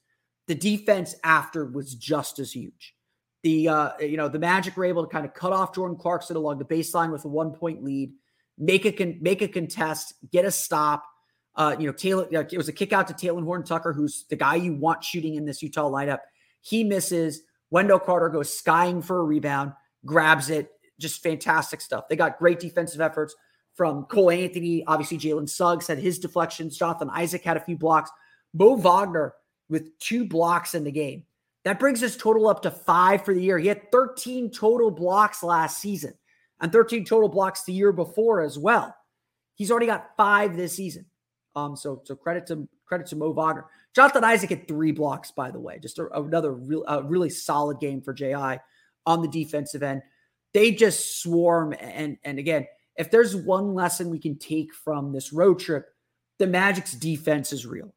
the 0.47 0.55
defense 0.55 1.14
after 1.25 1.66
was 1.66 1.95
just 1.95 2.38
as 2.38 2.53
huge. 2.53 2.95
The, 3.42 3.69
uh, 3.69 3.90
you 4.01 4.16
know, 4.16 4.29
the 4.29 4.38
Magic 4.38 4.77
were 4.77 4.85
able 4.85 5.05
to 5.05 5.09
kind 5.09 5.27
of 5.27 5.35
cut 5.35 5.53
off 5.53 5.75
Jordan 5.75 5.97
Clarkson 5.97 6.37
along 6.37 6.59
the 6.59 6.64
baseline 6.64 7.12
with 7.12 7.25
a 7.25 7.29
one 7.29 7.53
point 7.53 7.83
lead, 7.85 8.12
make 8.57 8.85
a, 8.85 8.92
con- 8.92 9.19
make 9.21 9.42
a 9.42 9.49
contest, 9.49 10.14
get 10.33 10.45
a 10.45 10.51
stop. 10.51 11.05
Uh, 11.55 11.75
you 11.79 11.87
know, 11.87 11.92
Taylor, 11.92 12.27
it 12.31 12.57
was 12.57 12.69
a 12.69 12.73
kick 12.73 12.92
out 12.92 13.09
to 13.09 13.14
Talen 13.14 13.45
Horton 13.45 13.66
Tucker, 13.66 13.92
who's 13.92 14.25
the 14.31 14.37
guy 14.37 14.57
you 14.57 14.75
want 14.75 15.03
shooting 15.03 15.35
in 15.35 15.45
this 15.45 15.62
Utah 15.62 15.90
lineup. 15.90 16.19
He 16.61 16.85
misses. 16.85 17.42
Wendell 17.71 17.99
Carter 17.99 18.29
goes 18.29 18.57
skying 18.57 19.03
for 19.03 19.19
a 19.19 19.25
rebound, 19.25 19.73
grabs 20.05 20.51
it, 20.51 20.71
just 20.99 21.23
fantastic 21.23 21.81
stuff. 21.81 22.09
They 22.09 22.17
got 22.17 22.39
great 22.39 22.61
defensive 22.61 23.01
efforts 23.01 23.35
from 23.75 24.05
Cole 24.05 24.31
Anthony. 24.31 24.85
Obviously, 24.87 25.19
Jalen 25.19 25.49
Suggs 25.49 25.87
had 25.87 25.99
his 25.99 26.19
deflections. 26.19 26.79
Jonathan 26.79 27.11
Isaac 27.13 27.45
had 27.45 27.57
a 27.57 27.65
few 27.65 27.77
blocks. 27.77 28.11
Mo 28.55 28.77
Wagner 28.77 29.35
with 29.69 29.99
two 29.99 30.25
blocks 30.27 30.75
in 30.75 30.85
the 30.85 30.93
game. 30.93 31.25
That 31.65 31.81
brings 31.81 32.01
his 32.01 32.17
total 32.17 32.49
up 32.49 32.63
to 32.63 32.71
five 32.71 33.25
for 33.25 33.35
the 33.35 33.43
year. 33.43 33.59
He 33.59 33.67
had 33.67 33.91
13 33.91 34.51
total 34.51 34.91
blocks 34.91 35.43
last 35.43 35.79
season 35.79 36.15
and 36.61 36.73
13 36.73 37.05
total 37.05 37.29
blocks 37.29 37.65
the 37.65 37.73
year 37.73 37.93
before 37.93 38.41
as 38.41 38.59
well. 38.59 38.95
He's 39.57 39.71
already 39.71 39.87
got 39.87 40.11
five 40.17 40.57
this 40.57 40.75
season. 40.77 41.07
Um, 41.57 41.75
so 41.75 42.03
so 42.05 42.15
credit 42.15 42.47
to 42.49 42.69
credit 42.85 43.07
to 43.09 43.17
Mo 43.17 43.33
Wagner. 43.33 43.67
Jonathan 43.95 44.25
Isaac 44.25 44.51
had 44.51 44.69
three 44.69 44.93
blocks, 44.93 45.31
by 45.31 45.51
the 45.51 45.59
way, 45.59 45.79
just 45.79 45.99
a, 45.99 46.09
another 46.13 46.53
real 46.53 46.85
a 46.87 47.03
really 47.03 47.31
solid 47.31 47.81
game 47.81 48.01
for 48.01 48.13
Ji 48.13 48.33
on 48.35 49.23
the 49.23 49.29
defensive 49.29 49.83
end. 49.83 50.03
They 50.53 50.73
just 50.73 51.21
swarm, 51.21 51.75
and 51.79 52.17
and 52.25 52.39
again, 52.39 52.67
if 52.97 53.11
there's 53.11 53.37
one 53.37 53.75
lesson 53.75 54.11
we 54.11 54.19
can 54.19 54.39
take 54.39 54.75
from 54.75 55.13
this 55.13 55.33
road 55.33 55.59
trip, 55.59 55.87
the 56.39 56.47
Magic's 56.47 56.93
defense 56.93 57.53
is 57.53 57.67
real. 57.67 57.95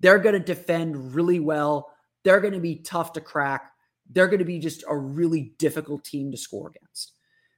They're 0.00 0.18
going 0.18 0.34
to 0.34 0.40
defend 0.40 1.14
really 1.14 1.40
well. 1.40 1.90
They're 2.24 2.40
going 2.40 2.54
to 2.54 2.60
be 2.60 2.76
tough 2.76 3.12
to 3.14 3.20
crack. 3.20 3.72
They're 4.10 4.26
going 4.26 4.40
to 4.40 4.44
be 4.44 4.58
just 4.58 4.84
a 4.88 4.96
really 4.96 5.54
difficult 5.58 6.04
team 6.04 6.30
to 6.32 6.36
score 6.36 6.68
against. 6.68 7.12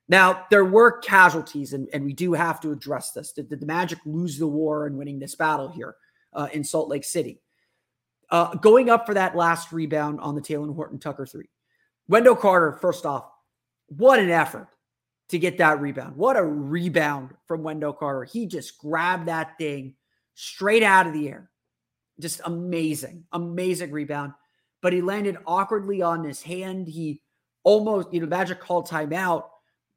Now, 0.09 0.45
there 0.51 0.65
were 0.65 0.99
casualties, 1.01 1.73
and, 1.73 1.89
and 1.93 2.05
we 2.05 2.13
do 2.13 2.35
have 2.35 2.61
to 2.61 2.71
address 2.71 3.13
this. 3.13 3.33
Did, 3.33 3.49
did 3.49 3.61
the 3.61 3.67
Magic 3.67 3.99
lose 4.05 4.39
the 4.39 4.47
war 4.47 4.87
in 4.87 4.97
winning 4.97 5.19
this 5.19 5.35
battle 5.35 5.69
here 5.69 5.97
uh, 6.35 6.49
in 6.53 6.63
Salt 6.63 6.89
Lake 6.89 7.05
City? 7.05 7.41
Uh, 8.31 8.55
going 8.57 8.91
up 8.91 9.07
for 9.07 9.15
that 9.15 9.35
last 9.35 9.73
rebound 9.73 10.21
on 10.21 10.35
the 10.35 10.43
Talen 10.43 10.75
Horton 10.75 10.99
Tucker 10.99 11.27
three. 11.27 11.49
Wendell 12.07 12.37
Carter, 12.37 12.79
first 12.81 13.07
off, 13.07 13.25
what 13.97 14.19
an 14.19 14.31
effort 14.31 14.69
to 15.31 15.39
get 15.39 15.59
that 15.59 15.81
rebound. 15.81 16.17
What 16.17 16.37
a 16.37 16.45
rebound 16.45 17.31
from 17.47 17.63
Wendell 17.63 17.95
Carter. 17.95 18.25
He 18.25 18.47
just 18.47 18.79
grabbed 18.79 19.29
that 19.29 19.57
thing 19.59 19.95
straight 20.35 20.83
out 20.83 21.07
of 21.07 21.13
the 21.13 21.29
air. 21.29 21.51
Just 22.21 22.41
amazing, 22.45 23.25
amazing 23.33 23.91
rebound. 23.91 24.33
But 24.83 24.93
he 24.93 25.01
landed 25.01 25.39
awkwardly 25.47 26.03
on 26.03 26.25
his 26.25 26.43
hand. 26.43 26.87
He 26.87 27.23
almost, 27.63 28.13
you 28.13 28.21
know, 28.21 28.27
Magic 28.27 28.61
called 28.61 28.89
timeout 28.89 29.45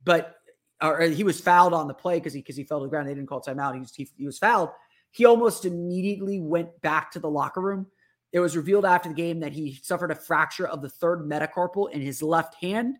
but 0.08 0.36
or 0.82 1.02
he 1.02 1.24
was 1.24 1.42
fouled 1.42 1.74
on 1.74 1.88
the 1.88 1.94
play 1.94 2.18
because 2.18 2.34
he 2.34 2.40
because 2.40 2.56
he 2.56 2.64
fell 2.64 2.80
to 2.80 2.86
the 2.86 2.90
ground. 2.90 3.08
They 3.08 3.14
didn't 3.14 3.28
call 3.28 3.42
timeout. 3.42 3.74
He 3.74 3.80
was 3.82 3.94
he, 3.94 4.08
he 4.18 4.26
was 4.26 4.38
fouled. 4.38 4.70
He 5.12 5.26
almost 5.26 5.66
immediately 5.66 6.40
went 6.40 6.82
back 6.82 7.12
to 7.12 7.20
the 7.20 7.30
locker 7.30 7.62
room. 7.62 7.88
It 8.32 8.40
was 8.40 8.56
revealed 8.56 8.86
after 8.86 9.10
the 9.10 9.16
game 9.16 9.40
that 9.42 9.54
he 9.54 9.80
suffered 9.82 10.12
a 10.12 10.16
fracture 10.16 10.68
of 10.68 10.82
the 10.82 10.90
third 10.90 11.22
metacarpal 11.22 11.92
in 11.92 12.02
his 12.02 12.22
left 12.22 12.56
hand. 12.56 12.98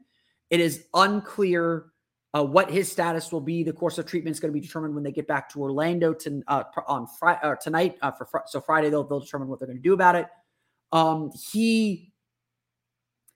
It 0.50 0.60
is 0.60 0.86
unclear 0.94 1.86
uh, 2.34 2.44
what 2.44 2.70
his 2.70 2.92
status 2.92 3.32
will 3.32 3.42
be. 3.42 3.64
The 3.64 3.74
course 3.74 3.98
of 3.98 4.06
treatment 4.06 4.36
is 4.36 4.40
going 4.40 4.54
to 4.54 4.60
be 4.60 4.66
determined 4.66 4.94
when 4.94 5.04
they 5.04 5.12
get 5.12 5.28
back 5.28 5.50
to 5.50 5.62
Orlando 5.62 6.14
to, 6.14 6.44
uh, 6.48 6.64
on 6.88 7.08
Friday 7.20 7.40
uh, 7.44 7.56
tonight. 7.56 7.98
for 8.18 8.26
fr- 8.26 8.38
so 8.48 8.62
Friday 8.62 8.90
they'll 8.90 9.04
they'll 9.04 9.20
determine 9.20 9.48
what 9.48 9.60
they're 9.60 9.68
going 9.68 9.78
to 9.78 9.84
do 9.84 9.94
about 9.94 10.16
it. 10.16 10.28
Um, 10.92 11.32
he 11.52 12.14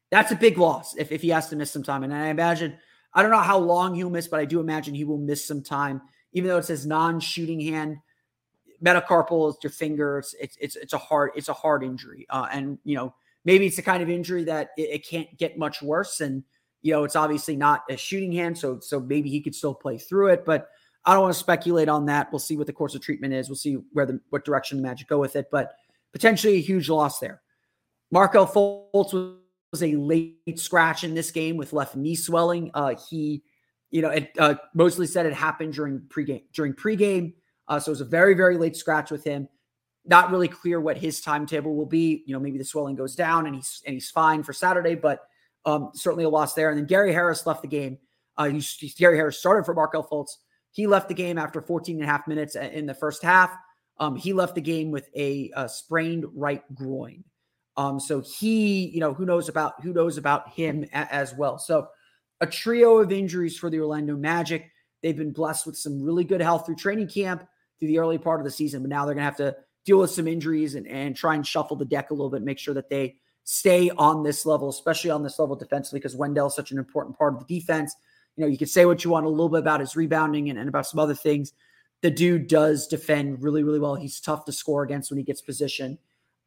that's 0.09 0.31
a 0.31 0.35
big 0.35 0.57
loss 0.57 0.95
if 0.97 1.11
if 1.11 1.21
he 1.21 1.29
has 1.29 1.49
to 1.49 1.55
miss 1.55 1.71
some 1.71 1.83
time, 1.83 2.03
and 2.03 2.13
I 2.13 2.27
imagine 2.27 2.77
I 3.13 3.21
don't 3.21 3.31
know 3.31 3.37
how 3.37 3.57
long 3.57 3.95
he'll 3.95 4.09
miss, 4.09 4.27
but 4.27 4.39
I 4.39 4.45
do 4.45 4.59
imagine 4.59 4.93
he 4.93 5.03
will 5.03 5.17
miss 5.17 5.45
some 5.45 5.63
time, 5.63 6.01
even 6.33 6.49
though 6.49 6.57
it 6.57 6.65
says 6.65 6.85
non-shooting 6.85 7.59
hand. 7.59 7.97
Metacarpal 8.83 9.49
is 9.49 9.57
your 9.63 9.71
finger. 9.71 10.19
It's 10.19 10.33
it's 10.39 10.57
it's, 10.59 10.75
it's 10.75 10.93
a 10.93 10.97
hard 10.97 11.31
it's 11.35 11.49
a 11.49 11.53
hard 11.53 11.83
injury, 11.83 12.25
uh, 12.29 12.47
and 12.51 12.77
you 12.83 12.95
know 12.95 13.13
maybe 13.45 13.65
it's 13.65 13.75
the 13.75 13.81
kind 13.81 14.01
of 14.01 14.09
injury 14.09 14.43
that 14.45 14.69
it, 14.77 14.89
it, 14.89 15.07
can't 15.07 15.37
get 15.37 15.57
much 15.57 15.81
worse. 15.81 16.19
And 16.19 16.43
you 16.81 16.93
know 16.93 17.03
it's 17.03 17.15
obviously 17.15 17.55
not 17.55 17.83
a 17.89 17.97
shooting 17.97 18.31
hand, 18.31 18.57
so 18.57 18.79
so 18.79 18.99
maybe 18.99 19.29
he 19.29 19.41
could 19.41 19.55
still 19.55 19.73
play 19.73 19.97
through 19.97 20.27
it. 20.27 20.45
But 20.45 20.69
I 21.05 21.13
don't 21.13 21.23
want 21.23 21.33
to 21.33 21.39
speculate 21.39 21.89
on 21.89 22.05
that. 22.05 22.31
We'll 22.31 22.39
see 22.39 22.57
what 22.57 22.67
the 22.67 22.73
course 22.73 22.95
of 22.95 23.01
treatment 23.01 23.33
is. 23.33 23.49
We'll 23.49 23.55
see 23.55 23.77
where 23.93 24.05
the 24.05 24.19
what 24.29 24.45
direction 24.45 24.77
the 24.77 24.83
Magic 24.83 25.07
go 25.07 25.19
with 25.19 25.35
it. 25.35 25.49
But 25.51 25.73
potentially 26.11 26.55
a 26.55 26.61
huge 26.61 26.89
loss 26.89 27.19
there. 27.19 27.41
Markelle 28.11 28.47
Fultz 28.47 29.13
was 29.13 29.37
was 29.71 29.83
a 29.83 29.95
late 29.95 30.59
scratch 30.59 31.03
in 31.03 31.13
this 31.13 31.31
game 31.31 31.57
with 31.57 31.73
left 31.73 31.95
knee 31.95 32.15
swelling. 32.15 32.71
Uh, 32.73 32.95
he, 33.09 33.41
you 33.89 34.01
know, 34.01 34.09
it 34.09 34.31
uh, 34.37 34.55
mostly 34.73 35.07
said 35.07 35.25
it 35.25 35.33
happened 35.33 35.73
during 35.73 35.99
pregame. 35.99 36.43
During 36.53 36.73
pregame, 36.73 37.33
uh, 37.67 37.79
so 37.79 37.89
it 37.89 37.93
was 37.93 38.01
a 38.01 38.05
very 38.05 38.33
very 38.33 38.57
late 38.57 38.75
scratch 38.75 39.11
with 39.11 39.23
him. 39.23 39.47
Not 40.05 40.31
really 40.31 40.47
clear 40.47 40.79
what 40.81 40.97
his 40.97 41.21
timetable 41.21 41.75
will 41.75 41.85
be. 41.85 42.23
You 42.25 42.33
know, 42.33 42.39
maybe 42.39 42.57
the 42.57 42.65
swelling 42.65 42.95
goes 42.95 43.15
down 43.15 43.45
and 43.45 43.55
he's 43.55 43.81
and 43.85 43.93
he's 43.93 44.09
fine 44.09 44.43
for 44.43 44.53
Saturday, 44.53 44.95
but 44.95 45.21
um, 45.65 45.91
certainly 45.93 46.23
a 46.23 46.29
loss 46.29 46.53
there. 46.53 46.69
And 46.69 46.77
then 46.77 46.85
Gary 46.85 47.13
Harris 47.13 47.45
left 47.45 47.61
the 47.61 47.67
game. 47.67 47.97
Uh, 48.37 48.49
he, 48.49 48.93
Gary 48.97 49.17
Harris 49.17 49.39
started 49.39 49.65
for 49.65 49.73
Markelle 49.73 50.07
Fultz. 50.07 50.37
He 50.71 50.87
left 50.87 51.09
the 51.09 51.13
game 51.13 51.37
after 51.37 51.61
14 51.61 51.95
and 51.95 52.03
a 52.03 52.07
half 52.07 52.27
minutes 52.27 52.55
in 52.55 52.85
the 52.85 52.93
first 52.93 53.21
half. 53.23 53.51
Um, 53.99 54.15
he 54.15 54.33
left 54.33 54.55
the 54.55 54.61
game 54.61 54.89
with 54.89 55.09
a, 55.15 55.51
a 55.55 55.69
sprained 55.69 56.25
right 56.33 56.63
groin. 56.73 57.23
Um, 57.77 57.99
so 57.99 58.21
he, 58.21 58.87
you 58.87 58.99
know, 58.99 59.13
who 59.13 59.25
knows 59.25 59.49
about 59.49 59.81
who 59.81 59.93
knows 59.93 60.17
about 60.17 60.49
him 60.49 60.85
a, 60.93 61.13
as 61.13 61.33
well. 61.35 61.57
So 61.59 61.87
a 62.39 62.47
trio 62.47 62.97
of 62.97 63.11
injuries 63.11 63.57
for 63.57 63.69
the 63.69 63.79
Orlando 63.79 64.15
Magic. 64.15 64.71
They've 65.01 65.17
been 65.17 65.31
blessed 65.31 65.65
with 65.65 65.77
some 65.77 66.01
really 66.01 66.23
good 66.23 66.41
health 66.41 66.65
through 66.65 66.75
training 66.75 67.09
camp 67.09 67.47
through 67.79 67.87
the 67.87 67.99
early 67.99 68.17
part 68.17 68.39
of 68.39 68.45
the 68.45 68.51
season, 68.51 68.81
but 68.81 68.89
now 68.89 69.05
they're 69.05 69.15
gonna 69.15 69.25
have 69.25 69.37
to 69.37 69.55
deal 69.85 69.99
with 69.99 70.11
some 70.11 70.27
injuries 70.27 70.75
and, 70.75 70.87
and 70.87 71.15
try 71.15 71.35
and 71.35 71.45
shuffle 71.45 71.75
the 71.75 71.85
deck 71.85 72.11
a 72.11 72.13
little 72.13 72.29
bit, 72.29 72.43
make 72.43 72.59
sure 72.59 72.73
that 72.73 72.89
they 72.89 73.15
stay 73.43 73.89
on 73.91 74.23
this 74.23 74.45
level, 74.45 74.69
especially 74.69 75.11
on 75.11 75.23
this 75.23 75.39
level 75.39 75.55
defensively, 75.55 75.99
because 75.99 76.15
Wendell's 76.15 76.55
such 76.55 76.71
an 76.71 76.77
important 76.77 77.17
part 77.17 77.33
of 77.33 77.45
the 77.45 77.59
defense. 77.59 77.95
You 78.35 78.45
know, 78.45 78.47
you 78.47 78.57
could 78.57 78.69
say 78.69 78.85
what 78.85 79.03
you 79.03 79.11
want 79.11 79.25
a 79.25 79.29
little 79.29 79.49
bit 79.49 79.59
about 79.59 79.79
his 79.79 79.95
rebounding 79.95 80.49
and, 80.49 80.57
and 80.57 80.69
about 80.69 80.87
some 80.87 80.99
other 80.99 81.15
things. 81.15 81.53
The 82.01 82.11
dude 82.11 82.47
does 82.47 82.87
defend 82.87 83.43
really, 83.43 83.63
really 83.63 83.79
well. 83.79 83.95
He's 83.95 84.19
tough 84.19 84.45
to 84.45 84.51
score 84.51 84.83
against 84.83 85.11
when 85.11 85.17
he 85.17 85.23
gets 85.23 85.41
position. 85.41 85.97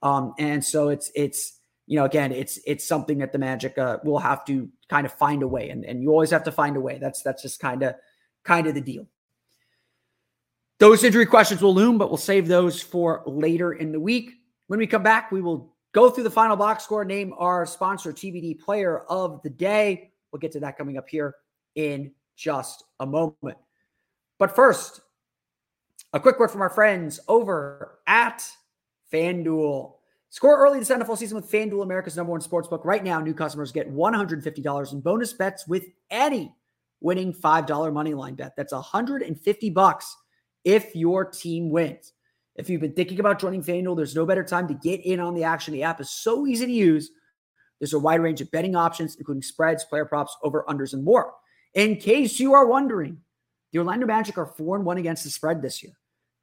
Um, 0.03 0.35
and 0.39 0.65
so 0.65 0.89
it's 0.89 1.11
it's 1.15 1.61
you 1.87 1.99
know 1.99 2.05
again 2.05 2.33
it's 2.33 2.59
it's 2.67 2.87
something 2.87 3.19
that 3.19 3.33
the 3.33 3.39
Magic 3.39 3.79
uh, 3.79 3.99
will 4.05 4.19
have 4.19 4.45
to 4.47 4.69
kind 4.89 5.07
of 5.07 5.13
find 5.13 5.43
a 5.43 5.49
way, 5.49 5.71
and 5.71 5.85
and 5.85 6.03
you 6.03 6.11
always 6.11 6.31
have 6.31 6.45
to 6.45 6.53
find 6.53 6.77
a 6.77 6.81
way. 6.81 6.99
That's 6.99 7.23
that's 7.23 7.43
just 7.43 7.61
kind 7.61 7.83
of 7.83 7.95
kind 8.45 8.67
of 8.67 8.75
the 8.75 8.81
deal. 8.81 9.07
Those 10.79 11.05
injury 11.05 11.27
questions 11.27 11.63
will 11.63 11.75
loom, 11.75 11.99
but 11.99 12.11
we'll 12.11 12.17
save 12.19 12.49
those 12.49 12.83
for 12.83 13.23
later 13.27 13.73
in 13.73 13.93
the 13.93 14.01
week. 14.01 14.33
When 14.67 14.79
we 14.79 14.87
come 14.87 15.03
back, 15.03 15.31
we 15.31 15.41
will 15.41 15.74
go 15.95 16.11
through 16.11 16.25
the 16.25 16.31
final 16.31 16.57
box 16.57 16.85
score, 16.85 17.05
name 17.05 17.33
our 17.39 17.65
sponsor, 17.65 18.13
TBD 18.13 18.61
Player 18.61 19.05
of 19.09 19.41
the 19.43 19.51
Day. 19.51 20.11
We'll 20.31 20.41
get 20.41 20.53
to 20.53 20.61
that 20.61 20.77
coming 20.77 20.99
up 20.99 21.09
here 21.09 21.37
in 21.77 22.13
just 22.37 22.85
a 23.01 23.07
moment. 23.07 23.57
But 24.39 24.55
first, 24.55 25.01
a 26.13 26.21
quick 26.21 26.39
word 26.39 26.51
from 26.51 26.61
our 26.61 26.71
friends 26.71 27.21
over 27.29 28.01
at 28.07 28.45
FanDuel. 29.13 29.95
Score 30.31 30.59
early 30.59 30.81
this 30.81 30.91
NFL 30.91 31.17
season 31.17 31.37
with 31.37 31.51
FanDuel, 31.51 31.85
America's 31.85 32.17
number 32.17 32.33
one 32.33 32.41
sportsbook. 32.41 32.85
Right 32.85 33.05
now, 33.05 33.21
new 33.21 33.35
customers 33.35 33.71
get 33.71 33.93
$150 33.93 34.93
in 34.93 35.01
bonus 35.01 35.33
bets 35.33 35.69
with 35.69 35.85
any 36.11 36.53
winning 37.01 37.33
$5 37.33 37.93
money 37.93 38.15
line 38.15 38.35
bet. 38.35 38.57
That's 38.57 38.73
150 38.73 39.71
bucks 39.71 40.17
if 40.65 40.97
your 40.97 41.25
team 41.25 41.71
wins. 41.71 42.13
If 42.57 42.71
you've 42.71 42.81
been 42.81 42.93
thinking 42.93 43.21
about 43.21 43.41
joining 43.41 43.63
FanDuel, 43.63 43.97
there's 43.97 44.15
no 44.15 44.27
better 44.27 44.45
time 44.45 44.69
to 44.69 44.75
get 44.75 45.05
in 45.05 45.19
on 45.21 45.35
the 45.35 45.45
action. 45.45 45.75
The 45.75 45.83
app 45.83 46.01
is 46.01 46.11
so 46.11 46.47
easy 46.47 46.67
to 46.67 46.73
use. 46.73 47.11
There's 47.81 47.93
a 47.93 47.99
wide 47.99 48.21
range 48.21 48.41
of 48.41 48.51
betting 48.51 48.77
options, 48.77 49.17
including 49.17 49.43
spreads, 49.43 49.85
player 49.85 50.05
props, 50.05 50.37
over 50.43 50.65
unders, 50.69 50.93
and 50.93 51.03
more. 51.03 51.35
In 51.75 51.97
case 51.97 52.39
you 52.39 52.55
are 52.55 52.67
wondering, 52.67 53.19
the 53.73 53.81
Orlando 53.81 54.07
Magic 54.07 54.39
are 54.39 54.47
4 54.47 54.77
and 54.77 54.85
1 54.85 54.99
against 54.99 55.25
the 55.25 55.31
spread 55.31 55.61
this 55.61 55.83
year. 55.83 55.93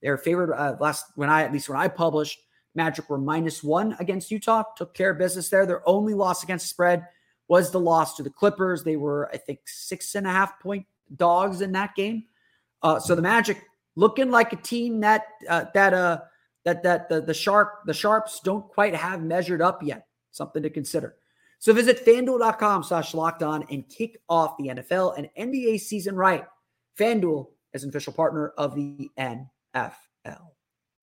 Their 0.01 0.17
favorite 0.17 0.53
uh, 0.57 0.75
last 0.79 1.05
when 1.15 1.29
I 1.29 1.43
at 1.43 1.53
least 1.53 1.69
when 1.69 1.79
I 1.79 1.87
published 1.87 2.39
Magic 2.75 3.09
were 3.09 3.17
minus 3.17 3.63
one 3.63 3.95
against 3.99 4.31
Utah, 4.31 4.63
took 4.75 4.93
care 4.93 5.11
of 5.11 5.17
business 5.17 5.49
there. 5.49 5.65
Their 5.65 5.87
only 5.87 6.13
loss 6.13 6.43
against 6.43 6.65
the 6.65 6.69
spread 6.69 7.05
was 7.47 7.69
the 7.69 7.79
loss 7.79 8.15
to 8.15 8.23
the 8.23 8.29
Clippers. 8.29 8.83
They 8.83 8.95
were, 8.95 9.29
I 9.33 9.37
think, 9.37 9.59
six 9.65 10.15
and 10.15 10.25
a 10.25 10.31
half 10.31 10.59
point 10.59 10.85
dogs 11.15 11.61
in 11.61 11.73
that 11.73 11.95
game. 11.95 12.23
Uh, 12.81 12.99
so 12.99 13.13
the 13.13 13.21
Magic 13.21 13.61
looking 13.95 14.31
like 14.31 14.53
a 14.53 14.57
team 14.57 14.99
that 15.01 15.25
uh, 15.49 15.65
that 15.73 15.93
uh 15.93 16.19
that 16.65 16.83
that 16.83 17.09
the 17.09 17.21
the 17.21 17.33
sharp 17.33 17.81
the 17.85 17.93
sharps 17.93 18.39
don't 18.43 18.67
quite 18.69 18.95
have 18.95 19.21
measured 19.21 19.61
up 19.61 19.83
yet. 19.83 20.07
Something 20.31 20.63
to 20.63 20.69
consider. 20.69 21.15
So 21.59 21.73
visit 21.73 22.03
fanduel.com 22.05 22.83
slash 22.83 23.13
locked 23.13 23.43
on 23.43 23.63
and 23.69 23.87
kick 23.87 24.19
off 24.27 24.57
the 24.57 24.69
NFL 24.69 25.17
and 25.17 25.29
NBA 25.37 25.79
season 25.79 26.15
right. 26.15 26.45
FanDuel 26.99 27.49
is 27.73 27.83
an 27.83 27.89
official 27.89 28.13
partner 28.13 28.49
of 28.57 28.75
the 28.75 29.11
NFL. 29.19 29.93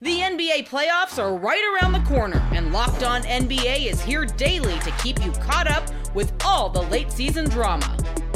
The 0.00 0.20
NBA 0.20 0.68
playoffs 0.68 1.18
are 1.18 1.36
right 1.36 1.62
around 1.74 1.92
the 1.92 2.08
corner, 2.08 2.40
and 2.52 2.72
Locked 2.72 3.02
On 3.02 3.22
NBA 3.22 3.86
is 3.86 4.00
here 4.00 4.24
daily 4.24 4.78
to 4.80 4.92
keep 5.02 5.24
you 5.24 5.32
caught 5.32 5.68
up 5.68 5.88
with 6.14 6.32
all 6.44 6.68
the 6.68 6.82
late 6.82 7.10
season 7.10 7.48
drama. 7.48 7.96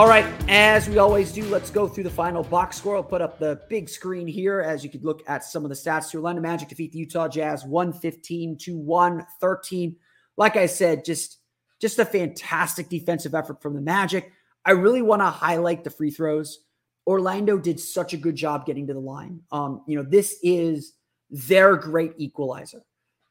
All 0.00 0.08
right, 0.08 0.24
as 0.48 0.88
we 0.88 0.96
always 0.96 1.30
do, 1.30 1.44
let's 1.50 1.68
go 1.68 1.86
through 1.86 2.04
the 2.04 2.10
final 2.10 2.42
box 2.42 2.78
score. 2.78 2.96
I'll 2.96 3.04
put 3.04 3.20
up 3.20 3.38
the 3.38 3.60
big 3.68 3.86
screen 3.86 4.26
here 4.26 4.62
as 4.62 4.82
you 4.82 4.88
could 4.88 5.04
look 5.04 5.22
at 5.28 5.44
some 5.44 5.62
of 5.62 5.68
the 5.68 5.74
stats. 5.74 6.10
Here, 6.10 6.20
Orlando 6.20 6.40
Magic 6.40 6.70
defeat 6.70 6.92
the 6.92 7.00
Utah 7.00 7.28
Jazz 7.28 7.66
115 7.66 8.56
to 8.62 8.78
113. 8.78 9.94
Like 10.38 10.56
I 10.56 10.64
said, 10.64 11.04
just 11.04 11.40
just 11.82 11.98
a 11.98 12.06
fantastic 12.06 12.88
defensive 12.88 13.34
effort 13.34 13.60
from 13.60 13.74
the 13.74 13.82
Magic. 13.82 14.32
I 14.64 14.70
really 14.70 15.02
want 15.02 15.20
to 15.20 15.26
highlight 15.26 15.84
the 15.84 15.90
free 15.90 16.10
throws. 16.10 16.60
Orlando 17.06 17.58
did 17.58 17.78
such 17.78 18.14
a 18.14 18.16
good 18.16 18.36
job 18.36 18.64
getting 18.64 18.86
to 18.86 18.94
the 18.94 19.00
line. 19.00 19.42
Um, 19.52 19.82
you 19.86 19.96
know, 19.96 20.02
this 20.02 20.38
is 20.42 20.94
their 21.28 21.76
great 21.76 22.14
equalizer. 22.16 22.80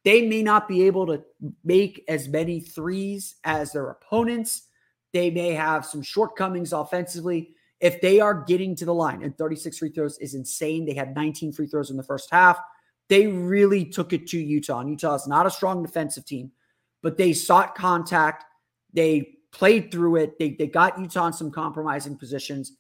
They 0.03 0.27
may 0.27 0.43
not 0.43 0.67
be 0.67 0.84
able 0.84 1.08
to 1.08 1.23
make 1.63 2.03
as 2.08 2.27
many 2.27 2.60
threes 2.60 3.38
as 3.43 3.71
their 3.71 3.89
opponents 3.89 4.67
they 5.13 5.29
may 5.29 5.53
have 5.53 5.85
some 5.85 6.01
shortcomings 6.01 6.73
offensively. 6.73 7.51
If 7.79 8.01
they 8.01 8.19
are 8.19 8.43
getting 8.43 8.75
to 8.77 8.85
the 8.85 8.93
line, 8.93 9.23
and 9.23 9.37
36 9.37 9.77
free 9.77 9.89
throws 9.89 10.17
is 10.19 10.35
insane. 10.35 10.85
They 10.85 10.93
had 10.93 11.15
19 11.15 11.53
free 11.53 11.67
throws 11.67 11.89
in 11.89 11.97
the 11.97 12.03
first 12.03 12.29
half. 12.31 12.59
They 13.07 13.27
really 13.27 13.85
took 13.85 14.13
it 14.13 14.27
to 14.27 14.39
Utah. 14.39 14.79
And 14.79 14.89
Utah 14.89 15.15
is 15.15 15.27
not 15.27 15.45
a 15.45 15.51
strong 15.51 15.81
defensive 15.81 16.25
team, 16.25 16.51
but 17.01 17.17
they 17.17 17.33
sought 17.33 17.75
contact. 17.75 18.45
They 18.93 19.37
played 19.51 19.91
through 19.91 20.17
it. 20.17 20.37
They, 20.37 20.51
they 20.51 20.67
got 20.67 20.99
Utah 20.99 21.27
in 21.27 21.33
some 21.33 21.51
compromising 21.51 22.17
positions. 22.17 22.73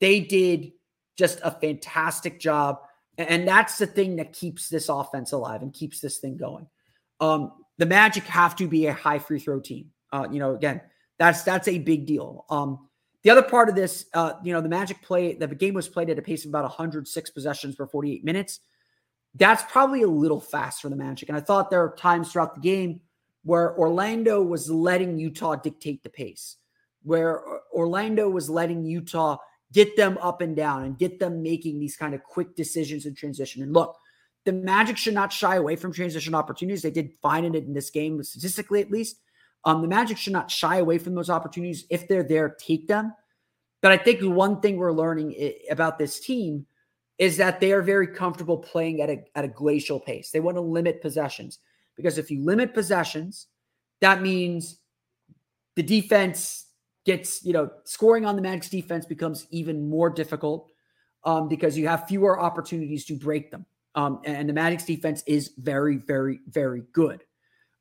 They 0.00 0.20
did 0.20 0.72
just 1.16 1.40
a 1.42 1.50
fantastic 1.50 2.40
job. 2.40 2.78
And 3.18 3.46
that's 3.46 3.78
the 3.78 3.86
thing 3.86 4.16
that 4.16 4.32
keeps 4.32 4.68
this 4.68 4.88
offense 4.88 5.32
alive 5.32 5.62
and 5.62 5.72
keeps 5.72 6.00
this 6.00 6.18
thing 6.18 6.36
going. 6.36 6.66
Um, 7.20 7.52
the 7.78 7.86
Magic 7.86 8.24
have 8.24 8.56
to 8.56 8.66
be 8.66 8.86
a 8.86 8.92
high 8.92 9.18
free 9.18 9.38
throw 9.38 9.60
team. 9.60 9.90
Uh, 10.12 10.26
you 10.30 10.38
know, 10.38 10.54
again, 10.54 10.80
that's 11.18 11.42
that's 11.42 11.68
a 11.68 11.78
big 11.78 12.06
deal. 12.06 12.44
Um, 12.50 12.88
the 13.22 13.30
other 13.30 13.42
part 13.42 13.70
of 13.70 13.74
this, 13.74 14.06
uh, 14.12 14.34
you 14.42 14.52
know, 14.52 14.60
the 14.60 14.68
Magic 14.68 15.00
play, 15.00 15.34
the 15.34 15.48
game 15.48 15.74
was 15.74 15.88
played 15.88 16.10
at 16.10 16.18
a 16.18 16.22
pace 16.22 16.44
of 16.44 16.50
about 16.50 16.64
106 16.64 17.30
possessions 17.30 17.74
per 17.74 17.86
48 17.86 18.22
minutes. 18.22 18.60
That's 19.34 19.62
probably 19.72 20.02
a 20.02 20.08
little 20.08 20.40
fast 20.40 20.82
for 20.82 20.90
the 20.90 20.96
Magic. 20.96 21.30
And 21.30 21.38
I 21.38 21.40
thought 21.40 21.70
there 21.70 21.82
are 21.82 21.96
times 21.96 22.30
throughout 22.30 22.54
the 22.54 22.60
game 22.60 23.00
where 23.42 23.76
Orlando 23.78 24.42
was 24.42 24.70
letting 24.70 25.18
Utah 25.18 25.56
dictate 25.56 26.02
the 26.02 26.10
pace, 26.10 26.56
where 27.02 27.42
Orlando 27.72 28.28
was 28.28 28.50
letting 28.50 28.84
Utah 28.84 29.38
get 29.72 29.96
them 29.96 30.18
up 30.20 30.42
and 30.42 30.54
down 30.54 30.84
and 30.84 30.98
get 30.98 31.18
them 31.18 31.42
making 31.42 31.80
these 31.80 31.96
kind 31.96 32.14
of 32.14 32.22
quick 32.22 32.54
decisions 32.54 33.06
in 33.06 33.14
transition. 33.14 33.62
And 33.62 33.72
look, 33.72 33.96
the 34.44 34.52
Magic 34.52 34.98
should 34.98 35.14
not 35.14 35.32
shy 35.32 35.56
away 35.56 35.76
from 35.76 35.92
transition 35.92 36.34
opportunities. 36.34 36.82
They 36.82 36.90
did 36.90 37.14
fine 37.22 37.44
in 37.44 37.54
it 37.54 37.64
in 37.64 37.72
this 37.72 37.90
game, 37.90 38.22
statistically 38.22 38.82
at 38.82 38.90
least. 38.90 39.16
Um, 39.64 39.82
the 39.82 39.88
Magic 39.88 40.18
should 40.18 40.32
not 40.32 40.50
shy 40.50 40.76
away 40.76 40.98
from 40.98 41.14
those 41.14 41.30
opportunities. 41.30 41.86
If 41.90 42.06
they're 42.06 42.22
there, 42.22 42.50
take 42.50 42.86
them. 42.86 43.14
But 43.80 43.92
I 43.92 43.96
think 43.96 44.22
one 44.22 44.60
thing 44.60 44.76
we're 44.76 44.92
learning 44.92 45.34
about 45.70 45.98
this 45.98 46.20
team 46.20 46.66
is 47.18 47.36
that 47.36 47.60
they 47.60 47.72
are 47.72 47.82
very 47.82 48.08
comfortable 48.08 48.58
playing 48.58 49.00
at 49.00 49.10
a, 49.10 49.24
at 49.34 49.44
a 49.44 49.48
glacial 49.48 50.00
pace. 50.00 50.30
They 50.30 50.40
want 50.40 50.56
to 50.56 50.62
limit 50.62 51.00
possessions 51.00 51.58
because 51.96 52.18
if 52.18 52.30
you 52.30 52.42
limit 52.42 52.74
possessions, 52.74 53.46
that 54.00 54.20
means 54.20 54.78
the 55.76 55.82
defense 55.82 56.66
gets, 57.04 57.44
you 57.44 57.52
know, 57.52 57.70
scoring 57.84 58.24
on 58.24 58.36
the 58.36 58.42
Magic's 58.42 58.68
defense 58.68 59.06
becomes 59.06 59.46
even 59.50 59.88
more 59.88 60.10
difficult 60.10 60.70
um, 61.24 61.48
because 61.48 61.76
you 61.76 61.86
have 61.86 62.08
fewer 62.08 62.40
opportunities 62.40 63.04
to 63.06 63.14
break 63.14 63.50
them. 63.50 63.66
Um, 63.94 64.20
and 64.24 64.48
the 64.48 64.52
Magic's 64.52 64.84
defense 64.84 65.22
is 65.26 65.52
very, 65.56 65.96
very, 65.96 66.40
very 66.48 66.82
good. 66.92 67.22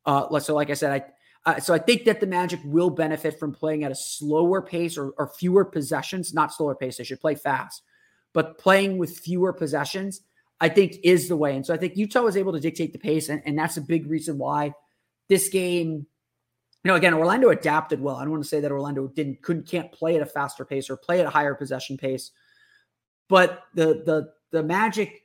Uh, 0.05 0.39
so, 0.39 0.53
like 0.53 0.69
I 0.69 0.73
said, 0.73 0.91
I 0.91 1.05
uh, 1.45 1.59
so 1.59 1.73
I 1.73 1.79
think 1.79 2.05
that 2.05 2.21
the 2.21 2.27
Magic 2.27 2.59
will 2.63 2.89
benefit 2.89 3.37
from 3.37 3.51
playing 3.51 3.83
at 3.83 3.91
a 3.91 3.95
slower 3.95 4.61
pace 4.61 4.97
or, 4.97 5.09
or 5.17 5.27
fewer 5.27 5.65
possessions, 5.65 6.33
not 6.33 6.53
slower 6.53 6.75
pace. 6.75 6.97
They 6.97 7.03
should 7.03 7.19
play 7.19 7.35
fast, 7.35 7.81
but 8.31 8.57
playing 8.57 8.97
with 8.97 9.19
fewer 9.19 9.51
possessions, 9.51 10.21
I 10.61 10.69
think 10.69 10.97
is 11.03 11.27
the 11.27 11.35
way. 11.35 11.55
And 11.55 11.65
so 11.65 11.73
I 11.73 11.77
think 11.77 11.97
Utah 11.97 12.21
was 12.21 12.37
able 12.37 12.53
to 12.53 12.61
dictate 12.61 12.93
the 12.93 12.99
pace, 12.99 13.27
and, 13.27 13.41
and 13.45 13.57
that's 13.57 13.75
a 13.75 13.81
big 13.81 14.07
reason 14.07 14.37
why 14.37 14.73
this 15.27 15.49
game. 15.49 16.07
You 16.85 16.89
know, 16.89 16.95
again, 16.95 17.13
Orlando 17.13 17.49
adapted 17.49 18.01
well. 18.01 18.17
I 18.17 18.23
don't 18.23 18.31
want 18.31 18.43
to 18.43 18.49
say 18.49 18.59
that 18.59 18.71
Orlando 18.71 19.07
didn't 19.07 19.41
couldn't 19.41 19.67
can't 19.67 19.89
play 19.93 20.17
at 20.17 20.21
a 20.21 20.25
faster 20.25 20.65
pace 20.65 20.89
or 20.89 20.97
play 20.97 21.21
at 21.21 21.25
a 21.25 21.29
higher 21.29 21.55
possession 21.55 21.97
pace, 21.97 22.31
but 23.29 23.63
the 23.73 24.03
the 24.05 24.33
the 24.51 24.63
Magic 24.63 25.23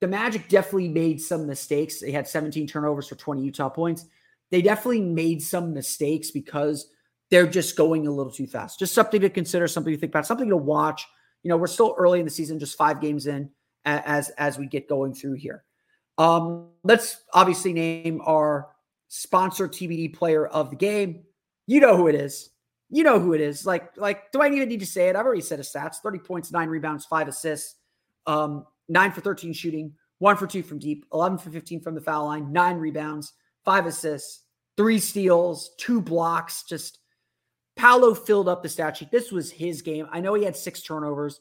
the 0.00 0.08
Magic 0.08 0.48
definitely 0.48 0.88
made 0.88 1.20
some 1.20 1.46
mistakes. 1.46 2.00
They 2.00 2.10
had 2.10 2.26
17 2.26 2.66
turnovers 2.66 3.06
for 3.06 3.16
20 3.16 3.42
Utah 3.42 3.68
points 3.68 4.06
they 4.50 4.62
definitely 4.62 5.00
made 5.00 5.42
some 5.42 5.74
mistakes 5.74 6.30
because 6.30 6.88
they're 7.30 7.46
just 7.46 7.76
going 7.76 8.06
a 8.06 8.10
little 8.10 8.32
too 8.32 8.46
fast. 8.46 8.78
Just 8.78 8.94
something 8.94 9.20
to 9.20 9.30
consider, 9.30 9.66
something 9.66 9.92
to 9.92 9.98
think 9.98 10.12
about, 10.12 10.26
something 10.26 10.48
to 10.48 10.56
watch. 10.56 11.06
You 11.42 11.48
know, 11.48 11.56
we're 11.56 11.66
still 11.66 11.94
early 11.98 12.18
in 12.18 12.24
the 12.24 12.30
season, 12.30 12.58
just 12.58 12.78
five 12.78 13.00
games 13.00 13.26
in 13.26 13.50
as 13.84 14.30
as 14.30 14.58
we 14.58 14.66
get 14.66 14.88
going 14.88 15.14
through 15.14 15.34
here. 15.34 15.64
Um, 16.18 16.70
let's 16.82 17.22
obviously 17.34 17.72
name 17.72 18.20
our 18.24 18.68
sponsor 19.08 19.68
TBD 19.68 20.14
player 20.14 20.46
of 20.46 20.70
the 20.70 20.76
game. 20.76 21.24
You 21.66 21.80
know 21.80 21.96
who 21.96 22.08
it 22.08 22.14
is. 22.14 22.50
You 22.88 23.02
know 23.02 23.18
who 23.18 23.32
it 23.32 23.40
is. 23.40 23.66
Like, 23.66 23.96
like, 23.96 24.30
do 24.30 24.40
I 24.40 24.48
even 24.48 24.68
need 24.68 24.80
to 24.80 24.86
say 24.86 25.08
it? 25.08 25.16
I've 25.16 25.26
already 25.26 25.40
said 25.40 25.58
his 25.58 25.72
stats: 25.72 25.96
30 25.96 26.20
points, 26.20 26.52
nine 26.52 26.68
rebounds, 26.68 27.04
five 27.04 27.26
assists, 27.26 27.74
um, 28.26 28.64
nine 28.88 29.10
for 29.10 29.20
13 29.20 29.52
shooting, 29.52 29.92
one 30.18 30.36
for 30.36 30.46
two 30.46 30.62
from 30.62 30.78
deep, 30.78 31.04
11 31.12 31.38
for 31.38 31.50
15 31.50 31.80
from 31.80 31.94
the 31.94 32.00
foul 32.00 32.26
line, 32.26 32.52
nine 32.52 32.76
rebounds 32.76 33.32
five 33.66 33.84
assists, 33.84 34.44
three 34.78 34.98
steals, 34.98 35.72
two 35.76 36.00
blocks. 36.00 36.62
Just 36.62 37.00
Paolo 37.76 38.14
filled 38.14 38.48
up 38.48 38.62
the 38.62 38.68
stat 38.70 38.96
sheet. 38.96 39.10
This 39.10 39.30
was 39.30 39.50
his 39.50 39.82
game. 39.82 40.06
I 40.10 40.20
know 40.20 40.32
he 40.32 40.44
had 40.44 40.56
six 40.56 40.80
turnovers, 40.80 41.40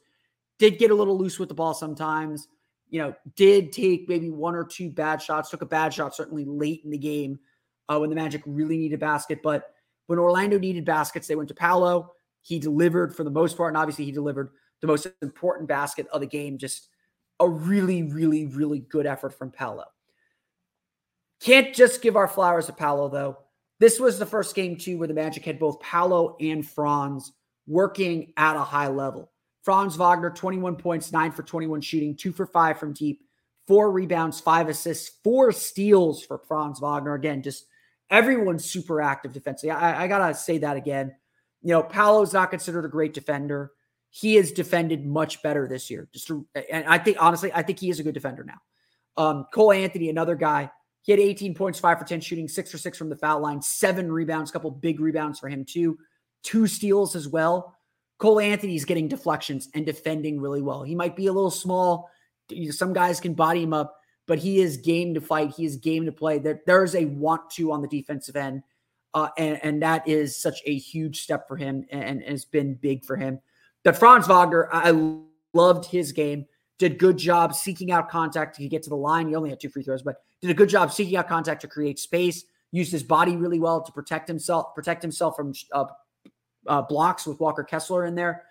did 0.59 0.79
get 0.79 0.91
a 0.91 0.95
little 0.95 1.17
loose 1.17 1.39
with 1.39 1.47
the 1.47 1.55
ball 1.55 1.73
sometimes. 1.73 2.49
You 2.89 2.99
know, 2.99 3.15
did 3.35 3.71
take 3.71 4.09
maybe 4.09 4.29
one 4.29 4.55
or 4.55 4.65
two 4.65 4.89
bad 4.89 5.21
shots, 5.21 5.49
took 5.49 5.61
a 5.61 5.65
bad 5.65 5.93
shot 5.93 6.15
certainly 6.15 6.45
late 6.45 6.81
in 6.83 6.91
the 6.91 6.97
game 6.97 7.39
uh, 7.87 7.97
when 7.99 8.09
the 8.09 8.15
Magic 8.15 8.41
really 8.45 8.77
needed 8.77 8.99
basket. 8.99 9.39
But 9.41 9.73
when 10.07 10.19
Orlando 10.19 10.59
needed 10.59 10.85
baskets, 10.85 11.27
they 11.27 11.35
went 11.35 11.49
to 11.49 11.55
Paolo. 11.55 12.11
He 12.41 12.59
delivered 12.59 13.15
for 13.15 13.23
the 13.23 13.31
most 13.31 13.57
part. 13.57 13.69
And 13.69 13.77
obviously, 13.77 14.05
he 14.05 14.11
delivered 14.11 14.51
the 14.81 14.87
most 14.87 15.07
important 15.21 15.67
basket 15.67 16.07
of 16.11 16.21
the 16.21 16.27
game. 16.27 16.57
Just 16.57 16.89
a 17.39 17.49
really, 17.49 18.03
really, 18.03 18.45
really 18.45 18.79
good 18.79 19.05
effort 19.05 19.33
from 19.33 19.51
Paolo. 19.51 19.85
Can't 21.41 21.73
just 21.73 22.01
give 22.01 22.15
our 22.15 22.27
flowers 22.27 22.67
to 22.67 22.73
Paolo, 22.73 23.09
though. 23.09 23.37
This 23.79 23.99
was 23.99 24.17
the 24.17 24.25
first 24.25 24.55
game, 24.55 24.77
too, 24.77 24.97
where 24.97 25.07
the 25.07 25.13
Magic 25.13 25.43
had 25.43 25.59
both 25.59 25.79
Paolo 25.79 26.37
and 26.39 26.65
Franz 26.65 27.33
working 27.67 28.33
at 28.37 28.55
a 28.55 28.61
high 28.61 28.87
level. 28.87 29.31
Franz 29.63 29.95
Wagner, 29.95 30.29
21 30.29 30.75
points, 30.75 31.11
nine 31.11 31.31
for 31.31 31.43
21 31.43 31.81
shooting, 31.81 32.15
two 32.15 32.31
for 32.31 32.45
five 32.45 32.79
from 32.79 32.93
deep, 32.93 33.21
four 33.67 33.91
rebounds, 33.91 34.39
five 34.39 34.69
assists, 34.69 35.19
four 35.23 35.51
steals 35.51 36.23
for 36.23 36.37
Franz 36.37 36.79
Wagner. 36.79 37.15
Again, 37.15 37.41
just 37.41 37.65
everyone's 38.09 38.69
super 38.69 39.01
active 39.01 39.33
defensively. 39.33 39.71
I, 39.71 40.03
I 40.03 40.07
got 40.07 40.27
to 40.27 40.35
say 40.35 40.59
that 40.59 40.77
again. 40.77 41.15
You 41.63 41.71
know, 41.71 41.83
Paolo's 41.83 42.33
not 42.33 42.51
considered 42.51 42.85
a 42.85 42.89
great 42.89 43.13
defender. 43.13 43.71
He 44.11 44.35
has 44.35 44.51
defended 44.51 45.05
much 45.05 45.41
better 45.41 45.67
this 45.67 45.89
year. 45.89 46.07
Just 46.13 46.27
to, 46.27 46.47
and 46.71 46.85
I 46.85 46.99
think, 46.99 47.17
honestly, 47.19 47.51
I 47.51 47.63
think 47.63 47.79
he 47.79 47.89
is 47.89 47.99
a 47.99 48.03
good 48.03 48.13
defender 48.13 48.43
now. 48.43 48.61
Um, 49.17 49.47
Cole 49.51 49.71
Anthony, 49.71 50.09
another 50.09 50.35
guy 50.35 50.69
he 51.05 51.11
had 51.11 51.19
18 51.19 51.53
points, 51.53 51.79
five 51.79 51.99
for 51.99 52.05
10 52.05 52.19
shooting, 52.19 52.47
six 52.47 52.71
for 52.71 52.79
six 52.79 52.97
from 52.97 53.09
the 53.09 53.15
foul 53.15 53.39
line, 53.39 53.61
seven 53.61 54.11
rebounds, 54.11 54.49
a 54.49 54.53
couple 54.53 54.71
big 54.71 54.99
rebounds 54.99 55.39
for 55.39 55.47
him, 55.47 55.63
too. 55.63 55.99
Two 56.41 56.65
steals 56.65 57.15
as 57.15 57.27
well. 57.27 57.77
Cole 58.17 58.39
Anthony's 58.39 58.85
getting 58.85 59.07
deflections 59.07 59.69
and 59.75 59.85
defending 59.85 60.41
really 60.41 60.63
well. 60.63 60.81
He 60.81 60.95
might 60.95 61.15
be 61.15 61.27
a 61.27 61.33
little 61.33 61.51
small. 61.51 62.09
Some 62.71 62.91
guys 62.91 63.19
can 63.19 63.35
body 63.35 63.61
him 63.61 63.73
up, 63.73 63.95
but 64.25 64.39
he 64.39 64.59
is 64.59 64.77
game 64.77 65.13
to 65.13 65.21
fight. 65.21 65.53
He 65.55 65.65
is 65.65 65.75
game 65.75 66.05
to 66.05 66.11
play. 66.11 66.39
There, 66.39 66.61
there 66.65 66.83
is 66.83 66.95
a 66.95 67.05
want 67.05 67.51
to 67.51 67.71
on 67.71 67.83
the 67.83 67.87
defensive 67.87 68.35
end. 68.35 68.63
Uh, 69.13 69.29
and, 69.37 69.59
and 69.63 69.81
that 69.83 70.07
is 70.07 70.35
such 70.35 70.59
a 70.65 70.75
huge 70.75 71.21
step 71.21 71.47
for 71.47 71.55
him 71.55 71.85
and, 71.91 72.23
has 72.23 72.45
been 72.45 72.73
big 72.73 73.05
for 73.05 73.15
him. 73.15 73.39
But 73.83 73.95
Franz 73.95 74.27
Wagner, 74.27 74.69
I 74.73 75.19
loved 75.53 75.85
his 75.85 76.11
game 76.11 76.47
did 76.77 76.99
good 76.99 77.17
job 77.17 77.55
seeking 77.55 77.91
out 77.91 78.09
contact 78.09 78.57
to 78.57 78.67
get 78.67 78.83
to 78.83 78.89
the 78.89 78.97
line. 78.97 79.27
He 79.27 79.35
only 79.35 79.49
had 79.49 79.59
two 79.59 79.69
free 79.69 79.83
throws, 79.83 80.03
but 80.03 80.17
did 80.41 80.51
a 80.51 80.53
good 80.53 80.69
job 80.69 80.91
seeking 80.91 81.17
out 81.17 81.27
contact 81.27 81.61
to 81.61 81.67
create 81.67 81.99
space. 81.99 82.45
Used 82.71 82.91
his 82.91 83.03
body 83.03 83.37
really 83.37 83.59
well 83.59 83.81
to 83.81 83.91
protect 83.91 84.27
himself, 84.27 84.75
protect 84.75 85.01
himself 85.01 85.35
from 85.35 85.53
uh, 85.71 85.85
uh, 86.67 86.81
blocks 86.81 87.25
with 87.25 87.39
Walker 87.39 87.63
Kessler 87.63 88.05
in 88.05 88.15
there. 88.15 88.43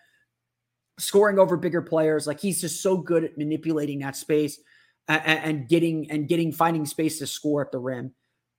Scoring 0.98 1.38
over 1.38 1.56
bigger 1.56 1.82
players, 1.82 2.26
like 2.26 2.40
he's 2.40 2.60
just 2.60 2.80
so 2.80 2.96
good 2.96 3.24
at 3.24 3.36
manipulating 3.36 3.98
that 3.98 4.16
space 4.16 4.60
and, 5.08 5.22
and 5.26 5.68
getting 5.68 6.10
and 6.10 6.28
getting 6.28 6.52
finding 6.52 6.86
space 6.86 7.18
to 7.18 7.26
score 7.26 7.60
at 7.60 7.72
the 7.72 7.78
rim. 7.78 8.12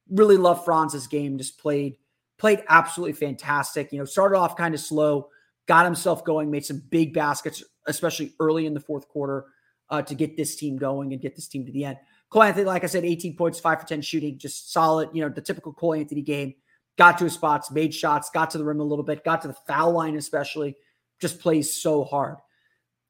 Really 0.09 0.37
love 0.37 0.65
Franz's 0.65 1.07
game. 1.07 1.37
Just 1.37 1.57
played 1.57 1.95
played 2.37 2.63
absolutely 2.67 3.13
fantastic. 3.13 3.91
You 3.91 3.99
know, 3.99 4.05
started 4.05 4.37
off 4.37 4.57
kind 4.57 4.73
of 4.73 4.81
slow, 4.81 5.29
got 5.67 5.85
himself 5.85 6.25
going, 6.25 6.51
made 6.51 6.65
some 6.65 6.83
big 6.89 7.13
baskets, 7.13 7.63
especially 7.87 8.33
early 8.39 8.65
in 8.65 8.73
the 8.73 8.79
fourth 8.79 9.07
quarter 9.07 9.45
uh, 9.89 10.01
to 10.01 10.15
get 10.15 10.37
this 10.37 10.55
team 10.55 10.77
going 10.77 11.13
and 11.13 11.21
get 11.21 11.35
this 11.35 11.47
team 11.47 11.65
to 11.65 11.71
the 11.71 11.85
end. 11.85 11.97
Cole 12.29 12.43
Anthony, 12.43 12.65
like 12.65 12.83
I 12.83 12.87
said, 12.87 13.05
18 13.05 13.35
points, 13.35 13.59
five 13.59 13.79
for 13.79 13.87
10 13.87 14.01
shooting, 14.01 14.37
just 14.37 14.71
solid, 14.71 15.09
you 15.13 15.21
know, 15.21 15.29
the 15.29 15.41
typical 15.41 15.73
Cole 15.73 15.93
Anthony 15.93 16.21
game. 16.21 16.55
got 16.97 17.17
to 17.17 17.25
his 17.25 17.33
spots, 17.33 17.71
made 17.71 17.93
shots, 17.93 18.29
got 18.29 18.49
to 18.51 18.57
the 18.57 18.65
rim 18.65 18.79
a 18.79 18.83
little 18.83 19.05
bit, 19.05 19.23
got 19.23 19.41
to 19.43 19.47
the 19.47 19.57
foul 19.67 19.91
line, 19.91 20.15
especially. 20.15 20.75
Just 21.21 21.39
plays 21.39 21.73
so 21.73 22.03
hard. 22.03 22.37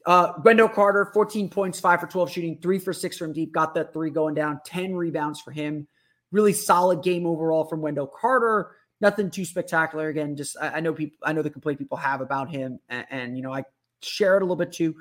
Uh, 0.06 0.34
Wendell 0.43 0.69
Carter, 0.69 1.10
14 1.13 1.49
points, 1.49 1.80
five 1.80 1.99
for 1.99 2.08
12 2.08 2.32
shooting, 2.32 2.60
three 2.62 2.78
for 2.78 2.93
six 2.93 3.17
from 3.17 3.34
deep, 3.34 3.51
got 3.51 3.73
that 3.73 3.91
three 3.91 4.12
going 4.12 4.36
down, 4.36 4.60
10 4.65 4.93
rebounds 4.95 5.41
for 5.41 5.51
him. 5.51 5.88
Really 6.32 6.54
solid 6.54 7.01
game 7.01 7.25
overall 7.25 7.63
from 7.63 7.82
Wendell 7.82 8.08
Carter. 8.08 8.75
Nothing 9.01 9.32
too 9.32 9.45
spectacular. 9.45 10.10
Again, 10.10 10.36
just 10.36 10.58
I, 10.62 10.75
I 10.75 10.80
know 10.80 10.93
people, 10.93 11.17
I 11.23 11.34
know 11.34 11.41
the 11.41 11.49
complaint 11.49 11.80
people 11.80 11.97
have 11.97 12.21
about 12.21 12.49
him, 12.49 12.80
and, 12.89 13.06
and 13.10 13.38
you 13.38 13.43
know 13.43 13.54
I 13.54 13.63
share 14.01 14.36
it 14.38 14.41
a 14.41 14.45
little 14.45 14.56
bit 14.56 14.71
too. 14.71 14.95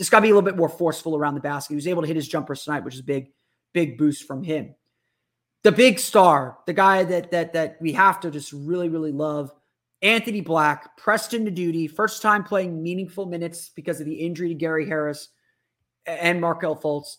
Just 0.00 0.10
got 0.10 0.20
to 0.20 0.22
be 0.22 0.30
a 0.30 0.34
little 0.34 0.48
bit 0.48 0.56
more 0.56 0.70
forceful 0.70 1.14
around 1.14 1.34
the 1.34 1.42
basket. 1.42 1.74
He 1.74 1.76
was 1.76 1.86
able 1.86 2.00
to 2.00 2.08
hit 2.08 2.16
his 2.16 2.26
jumpers 2.26 2.64
tonight, 2.64 2.84
which 2.84 2.94
is 2.94 3.00
a 3.00 3.04
big, 3.04 3.32
big 3.74 3.98
boost 3.98 4.26
from 4.26 4.42
him. 4.42 4.74
The 5.62 5.72
big 5.72 5.98
star, 5.98 6.56
the 6.66 6.72
guy 6.72 7.04
that 7.04 7.30
that 7.32 7.52
that 7.52 7.76
we 7.82 7.92
have 7.92 8.18
to 8.20 8.30
just 8.30 8.50
really, 8.54 8.88
really 8.88 9.12
love, 9.12 9.52
Anthony 10.00 10.40
Black, 10.40 10.96
Preston 10.96 11.44
to 11.44 11.50
duty, 11.50 11.86
first 11.86 12.22
time 12.22 12.44
playing 12.44 12.82
meaningful 12.82 13.26
minutes 13.26 13.72
because 13.76 14.00
of 14.00 14.06
the 14.06 14.14
injury 14.14 14.48
to 14.48 14.54
Gary 14.54 14.88
Harris 14.88 15.28
and 16.06 16.40
Markelle 16.40 16.76
Fultz, 16.76 17.16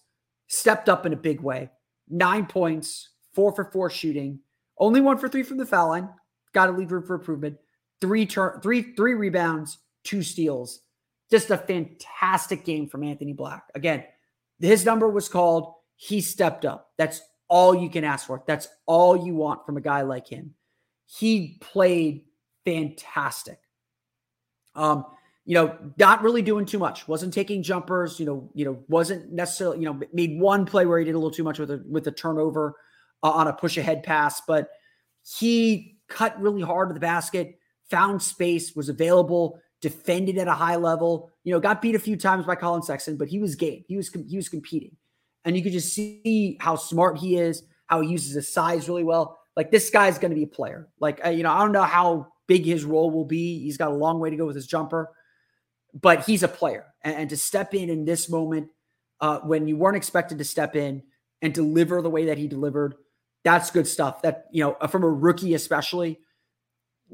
stepped 0.47 0.89
up 0.89 1.05
in 1.05 1.13
a 1.13 1.17
big 1.17 1.39
way. 1.39 1.69
Nine 2.09 2.47
points, 2.47 3.09
four 3.35 3.53
for 3.53 3.65
four 3.65 3.91
shooting, 3.91 4.39
only 4.79 5.01
one 5.01 5.19
for 5.19 5.29
three 5.29 5.43
from 5.43 5.57
the 5.57 5.67
foul 5.67 5.89
line. 5.89 6.09
Got 6.55 6.65
to 6.65 6.71
leave 6.71 6.91
room 6.91 7.05
for 7.05 7.13
improvement. 7.13 7.57
Three 8.01 8.25
turn, 8.25 8.59
three 8.61 8.95
three 8.95 9.13
rebounds, 9.13 9.77
two 10.03 10.23
steals. 10.23 10.81
Just 11.31 11.49
a 11.49 11.57
fantastic 11.57 12.65
game 12.65 12.87
from 12.87 13.03
Anthony 13.03 13.33
Black. 13.33 13.63
Again, 13.73 14.03
his 14.59 14.85
number 14.85 15.09
was 15.09 15.29
called. 15.29 15.73
He 15.95 16.21
stepped 16.21 16.65
up. 16.65 16.91
That's 16.97 17.21
all 17.47 17.73
you 17.73 17.89
can 17.89 18.03
ask 18.03 18.27
for. 18.27 18.43
That's 18.45 18.67
all 18.85 19.25
you 19.25 19.35
want 19.35 19.65
from 19.65 19.77
a 19.77 19.81
guy 19.81 20.01
like 20.01 20.27
him. 20.27 20.55
He 21.05 21.57
played 21.61 22.23
fantastic. 22.65 23.59
Um, 24.75 25.05
you 25.45 25.55
know, 25.55 25.77
not 25.97 26.21
really 26.21 26.41
doing 26.41 26.65
too 26.65 26.79
much. 26.79 27.07
Wasn't 27.07 27.33
taking 27.33 27.63
jumpers. 27.63 28.19
You 28.19 28.25
know, 28.25 28.51
you 28.53 28.65
know, 28.65 28.83
wasn't 28.87 29.31
necessarily. 29.31 29.79
You 29.79 29.85
know, 29.85 29.99
made 30.13 30.39
one 30.39 30.65
play 30.65 30.85
where 30.85 30.99
he 30.99 31.05
did 31.05 31.15
a 31.15 31.17
little 31.17 31.31
too 31.31 31.43
much 31.43 31.59
with 31.59 31.71
a 31.71 31.83
with 31.89 32.07
a 32.07 32.11
turnover 32.11 32.75
uh, 33.23 33.31
on 33.31 33.47
a 33.47 33.53
push 33.53 33.77
ahead 33.77 34.03
pass, 34.03 34.41
but 34.47 34.69
he 35.23 35.97
cut 36.07 36.39
really 36.41 36.61
hard 36.61 36.89
to 36.89 36.93
the 36.93 36.99
basket, 36.99 37.57
found 37.89 38.21
space, 38.21 38.75
was 38.75 38.89
available, 38.89 39.59
defended 39.81 40.37
at 40.37 40.47
a 40.47 40.53
high 40.53 40.75
level. 40.75 41.29
You 41.43 41.53
know, 41.53 41.59
got 41.59 41.81
beat 41.81 41.95
a 41.95 41.99
few 41.99 42.15
times 42.15 42.45
by 42.45 42.55
Collin 42.55 42.83
Sexton, 42.83 43.17
but 43.17 43.27
he 43.27 43.39
was 43.39 43.55
game. 43.55 43.83
He 43.87 43.97
was 43.97 44.09
he 44.27 44.37
was 44.37 44.49
competing, 44.49 44.95
and 45.45 45.55
you 45.55 45.63
could 45.63 45.73
just 45.73 45.93
see 45.93 46.57
how 46.59 46.75
smart 46.75 47.17
he 47.17 47.37
is, 47.37 47.63
how 47.87 48.01
he 48.01 48.09
uses 48.09 48.33
his 48.33 48.53
size 48.53 48.87
really 48.87 49.03
well. 49.03 49.39
Like 49.55 49.71
this 49.71 49.89
guy's 49.89 50.17
going 50.17 50.31
to 50.31 50.35
be 50.35 50.43
a 50.43 50.47
player. 50.47 50.87
Like 50.99 51.19
you 51.25 51.43
know, 51.43 51.51
I 51.51 51.59
don't 51.59 51.71
know 51.71 51.83
how 51.83 52.27
big 52.47 52.65
his 52.65 52.83
role 52.83 53.11
will 53.11 53.25
be. 53.25 53.59
He's 53.59 53.77
got 53.77 53.91
a 53.91 53.95
long 53.95 54.19
way 54.19 54.29
to 54.29 54.35
go 54.35 54.45
with 54.45 54.55
his 54.55 54.67
jumper, 54.67 55.09
but 55.93 56.25
he's 56.25 56.43
a 56.43 56.47
player. 56.47 56.85
And, 57.03 57.15
and 57.15 57.29
to 57.29 57.37
step 57.37 57.73
in 57.73 57.89
in 57.89 58.05
this 58.05 58.29
moment 58.29 58.69
uh, 59.19 59.39
when 59.39 59.67
you 59.67 59.77
weren't 59.77 59.97
expected 59.97 60.37
to 60.39 60.43
step 60.43 60.75
in 60.75 61.03
and 61.41 61.53
deliver 61.53 62.01
the 62.01 62.09
way 62.09 62.25
that 62.25 62.37
he 62.37 62.47
delivered, 62.47 62.95
that's 63.43 63.71
good 63.71 63.87
stuff. 63.87 64.21
That, 64.21 64.45
you 64.51 64.63
know, 64.63 64.87
from 64.87 65.03
a 65.03 65.09
rookie, 65.09 65.53
especially, 65.53 66.19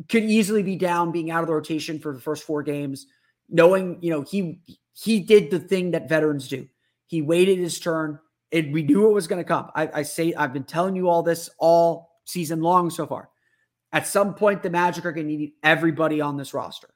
could 0.09 0.23
easily 0.23 0.63
be 0.63 0.75
down 0.75 1.11
being 1.11 1.31
out 1.31 1.41
of 1.41 1.47
the 1.47 1.53
rotation 1.53 1.99
for 1.99 2.13
the 2.13 2.19
first 2.19 2.43
four 2.43 2.63
games, 2.63 3.07
knowing, 3.49 3.97
you 4.01 4.09
know, 4.09 4.21
he 4.21 4.61
he 4.93 5.19
did 5.19 5.51
the 5.51 5.59
thing 5.59 5.91
that 5.91 6.09
veterans 6.09 6.47
do. 6.47 6.67
He 7.07 7.21
waited 7.21 7.57
his 7.57 7.79
turn. 7.79 8.19
And 8.53 8.73
we 8.73 8.81
knew 8.83 9.09
it 9.09 9.13
was 9.13 9.27
going 9.27 9.43
to 9.43 9.47
come. 9.47 9.69
I, 9.75 9.89
I 9.93 10.03
say 10.03 10.33
I've 10.33 10.53
been 10.53 10.63
telling 10.63 10.95
you 10.95 11.09
all 11.09 11.21
this 11.21 11.49
all 11.59 12.21
season 12.23 12.61
long 12.61 12.89
so 12.89 13.05
far. 13.05 13.29
At 13.91 14.07
some 14.07 14.35
point, 14.35 14.63
the 14.63 14.69
Magic 14.69 15.05
are 15.05 15.11
going 15.11 15.27
to 15.27 15.35
need 15.35 15.51
everybody 15.63 16.21
on 16.21 16.37
this 16.37 16.53
roster. 16.53 16.87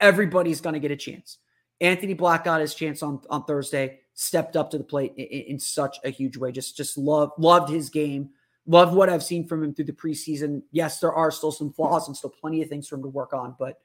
Everybody's 0.00 0.62
going 0.62 0.72
to 0.72 0.80
get 0.80 0.90
a 0.90 0.96
chance. 0.96 1.36
Anthony 1.80 2.14
Black 2.14 2.44
got 2.44 2.62
his 2.62 2.74
chance 2.74 3.02
on, 3.02 3.20
on 3.28 3.44
Thursday, 3.44 3.98
stepped 4.14 4.56
up 4.56 4.70
to 4.70 4.78
the 4.78 4.84
plate 4.84 5.12
in, 5.16 5.26
in 5.26 5.58
such 5.58 5.98
a 6.04 6.10
huge 6.10 6.38
way. 6.38 6.52
Just 6.52 6.74
just 6.74 6.96
love 6.96 7.32
loved 7.36 7.68
his 7.68 7.90
game. 7.90 8.30
Loved 8.66 8.94
what 8.94 9.10
I've 9.10 9.22
seen 9.22 9.46
from 9.46 9.62
him 9.62 9.74
through 9.74 9.84
the 9.84 9.92
preseason. 9.92 10.62
Yes, 10.70 10.98
there 11.00 11.12
are 11.12 11.30
still 11.30 11.52
some 11.52 11.72
flaws 11.72 12.08
and 12.08 12.16
still 12.16 12.30
plenty 12.30 12.62
of 12.62 12.68
things 12.68 12.88
for 12.88 12.96
him 12.96 13.02
to 13.02 13.08
work 13.08 13.34
on, 13.34 13.54
but 13.58 13.78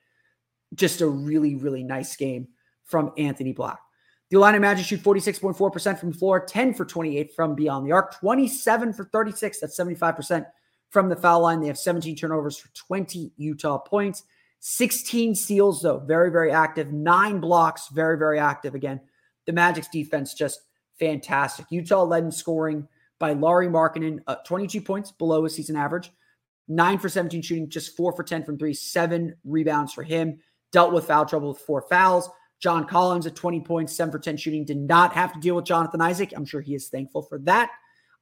just 0.73 1.01
a 1.01 1.07
really, 1.07 1.55
really 1.55 1.83
nice 1.83 2.15
game 2.15 2.47
from 2.85 3.11
Anthony 3.17 3.51
Black. 3.51 3.79
The 4.29 4.37
Orlando 4.37 4.59
Magic 4.59 4.85
shoot 4.85 5.01
46.4% 5.01 5.99
from 5.99 6.11
the 6.11 6.17
floor, 6.17 6.45
10 6.45 6.75
for 6.75 6.85
28 6.85 7.33
from 7.35 7.55
beyond 7.55 7.85
the 7.85 7.91
arc, 7.91 8.19
27 8.19 8.93
for 8.93 9.05
36. 9.05 9.59
That's 9.59 9.77
75% 9.77 10.45
from 10.91 11.09
the 11.09 11.15
foul 11.15 11.41
line. 11.41 11.61
They 11.61 11.67
have 11.67 11.77
17 11.77 12.15
turnovers 12.15 12.57
for 12.57 12.69
20 12.75 13.33
Utah 13.37 13.79
points. 13.79 14.23
16 14.59 15.35
steals, 15.35 15.81
though, 15.81 15.99
very, 15.99 16.31
very 16.31 16.51
active. 16.51 16.91
Nine 16.91 17.39
blocks, 17.39 17.87
very, 17.89 18.17
very 18.17 18.39
active. 18.39 18.75
Again, 18.75 18.99
the 19.45 19.53
Magic's 19.53 19.87
defense 19.87 20.33
just 20.33 20.61
fantastic. 20.99 21.65
Utah 21.69 22.03
led 22.03 22.23
in 22.23 22.31
scoring 22.31 22.87
by 23.19 23.33
Lauri 23.33 23.67
Markkanen, 23.67 24.19
uh, 24.27 24.35
22 24.45 24.81
points 24.81 25.11
below 25.11 25.43
his 25.43 25.53
season 25.53 25.75
average. 25.75 26.11
Nine 26.67 26.97
for 26.97 27.09
17 27.09 27.41
shooting, 27.41 27.69
just 27.69 27.97
four 27.97 28.13
for 28.13 28.23
10 28.23 28.43
from 28.43 28.57
three, 28.57 28.73
seven 28.73 29.35
rebounds 29.43 29.93
for 29.93 30.03
him. 30.03 30.39
Dealt 30.71 30.93
with 30.93 31.05
foul 31.05 31.25
trouble 31.25 31.49
with 31.49 31.59
four 31.59 31.81
fouls. 31.89 32.29
John 32.59 32.85
Collins 32.85 33.25
at 33.25 33.35
20 33.35 33.61
points, 33.61 33.95
seven 33.95 34.11
for 34.11 34.19
10 34.19 34.37
shooting, 34.37 34.65
did 34.65 34.77
not 34.77 35.13
have 35.13 35.33
to 35.33 35.39
deal 35.39 35.55
with 35.55 35.65
Jonathan 35.65 36.01
Isaac. 36.01 36.33
I'm 36.35 36.45
sure 36.45 36.61
he 36.61 36.75
is 36.75 36.89
thankful 36.89 37.23
for 37.23 37.39
that. 37.39 37.69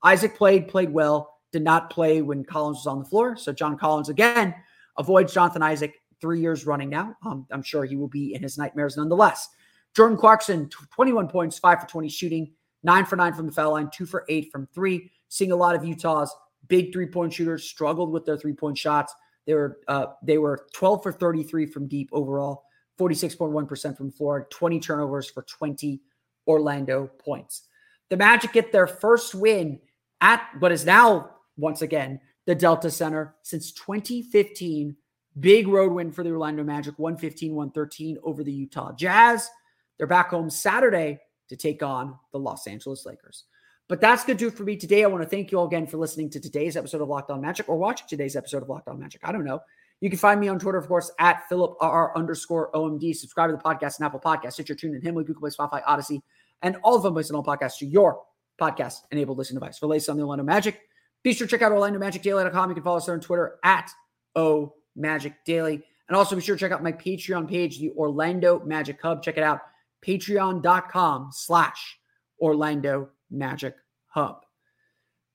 Isaac 0.04 0.36
played, 0.36 0.68
played 0.68 0.92
well 0.92 1.38
did 1.52 1.64
not 1.64 1.90
play 1.90 2.22
when 2.22 2.44
Collins 2.44 2.78
was 2.78 2.88
on 2.88 3.00
the 3.00 3.06
floor. 3.06 3.36
So 3.36 3.54
John 3.54 3.78
Collins 3.78 4.10
again 4.10 4.54
avoids 4.98 5.34
Jonathan 5.34 5.64
Isaac 5.64 5.96
three 6.20 6.42
years 6.42 6.66
running 6.66 6.90
now. 6.90 7.16
Um, 7.26 7.46
I'm 7.52 7.64
sure 7.64 7.86
he 7.86 7.96
will 7.96 8.08
be 8.08 8.34
in 8.34 8.44
his 8.44 8.58
nightmares 8.58 8.98
nonetheless. 8.98 9.50
Jordan 9.96 10.18
Clarkson, 10.18 10.70
21 10.94 11.28
points, 11.28 11.58
five 11.58 11.82
for 11.82 11.88
20 11.88 12.10
shooting, 12.10 12.52
nine 12.88 13.06
for 13.06 13.18
nine 13.18 13.34
from 13.34 13.46
the 13.46 13.52
foul 13.52 13.74
line, 13.74 13.90
two 13.94 14.06
for 14.08 14.26
eight 14.30 14.50
from 14.52 14.66
three. 14.74 15.12
Seeing 15.28 15.52
a 15.52 15.56
lot 15.56 15.76
of 15.76 15.84
Utah's 15.86 16.34
big 16.70 16.92
three 16.94 17.06
point 17.06 17.34
shooters 17.34 17.70
struggled 17.70 18.12
with 18.12 18.26
their 18.26 18.38
three 18.38 18.54
point 18.54 18.78
shots. 18.78 19.14
They 19.46 19.54
were 19.54 19.80
uh, 19.88 20.08
they 20.24 20.38
were 20.38 20.66
12 20.74 21.04
for 21.04 21.12
33 21.12 21.68
from 21.68 21.88
deep 21.88 22.10
overall, 22.12 22.64
46.1% 22.98 23.98
from 23.98 24.12
floor, 24.12 24.48
20 24.50 24.80
turnovers 24.80 25.30
for 25.30 25.44
20 25.44 26.02
Orlando 26.48 27.08
points. 27.20 27.64
The 28.10 28.18
Magic 28.18 28.54
get 28.54 28.72
their 28.72 28.88
first 28.88 29.36
win 29.36 29.80
at 30.22 30.48
what 30.60 30.72
is 30.72 30.86
now 30.86 31.32
once 31.58 31.82
again, 31.82 32.22
the 32.46 32.56
Delta 32.56 32.90
Center 32.90 33.36
since 33.44 33.72
2015. 33.74 34.96
Big 35.40 35.68
road 35.68 35.92
win 35.92 36.12
for 36.12 36.24
the 36.24 36.32
Orlando 36.32 36.64
Magic, 36.64 36.98
115 36.98 37.54
113 37.54 38.18
over 38.24 38.44
the 38.44 38.52
Utah 38.52 38.94
Jazz. 38.94 39.50
They're 39.98 40.08
back 40.08 40.30
home 40.30 40.50
Saturday 40.50 41.20
to 41.50 41.56
take 41.56 41.84
on 41.84 42.18
the 42.32 42.40
Los 42.40 42.68
Angeles 42.68 43.06
Lakers. 43.06 43.46
But 43.88 44.02
that's 44.02 44.26
going 44.26 44.38
to 44.38 44.46
do 44.46 44.52
for 44.52 44.64
me 44.64 44.76
today. 44.76 45.04
I 45.04 45.08
want 45.08 45.24
to 45.24 45.30
thank 45.30 45.52
you 45.52 45.60
all 45.60 45.68
again 45.68 45.88
for 45.88 45.98
listening 45.98 46.30
to 46.32 46.40
today's 46.40 46.76
episode 46.76 47.02
of 47.02 47.08
Locked 47.08 47.32
On 47.32 47.40
Magic 47.40 47.70
or 47.70 47.78
watching 47.78 48.08
today's 48.10 48.36
episode 48.36 48.64
of 48.64 48.70
Locked 48.70 48.90
On 48.90 49.00
Magic. 49.00 49.22
I 49.24 49.32
don't 49.32 49.46
know. 49.46 49.62
You 50.02 50.10
can 50.10 50.20
find 50.20 50.40
me 50.40 50.48
on 50.48 50.60
Twitter, 50.60 50.78
of 50.78 50.88
course, 50.88 51.12
at 51.20 51.48
Philip 51.48 51.76
R 51.80 52.16
underscore 52.16 52.70
OMD. 52.74 53.16
Subscribe 53.16 53.50
to 53.50 53.56
the 53.56 53.64
podcast 53.64 53.98
and 53.98 54.06
Apple 54.06 54.20
Podcasts. 54.20 54.54
Stitcher, 54.54 54.76
TuneIn, 54.76 55.02
Himalaya, 55.02 55.26
Google 55.26 55.42
Play, 55.42 55.50
Spotify, 55.50 55.82
Odyssey, 55.88 56.22
and 56.62 56.76
all 56.84 56.96
of 56.96 57.04
them 57.04 57.14
places 57.14 57.32
on 57.32 57.38
all 57.38 57.44
podcasts 57.44 57.78
to 57.80 57.86
your 57.86 58.22
podcast 58.62 59.02
enabled 59.12 59.38
listening 59.38 59.60
device. 59.60 59.80
For 59.80 59.88
latest 59.88 60.10
on 60.10 60.18
the 60.18 60.24
Orlando 60.24 60.44
Magic, 60.44 60.82
be 61.24 61.34
sure 61.34 61.48
to 61.48 61.52
check 61.52 61.62
out 61.62 61.72
OrlandoMagicDaily.com. 61.72 62.70
You 62.70 62.76
can 62.76 62.84
follow 62.84 62.98
us 62.98 63.06
there 63.06 63.16
on 63.16 63.22
Twitter 63.22 63.58
at 63.64 63.90
O 64.36 64.74
Magic 64.96 65.34
Daily. 65.46 65.82
And 66.10 66.16
also 66.16 66.36
be 66.36 66.42
sure 66.42 66.56
to 66.56 66.60
check 66.60 66.72
out 66.72 66.84
my 66.84 66.92
Patreon 66.92 67.50
page, 67.50 67.80
the 67.80 67.92
Orlando 67.92 68.60
Magic 68.66 69.02
Hub. 69.02 69.24
Check 69.24 69.38
it 69.38 69.44
out. 69.44 69.62
Patreon.com 70.06 71.30
slash 71.32 72.00
Orlando 72.40 73.10
Magic 73.32 73.76
Hub. 74.08 74.42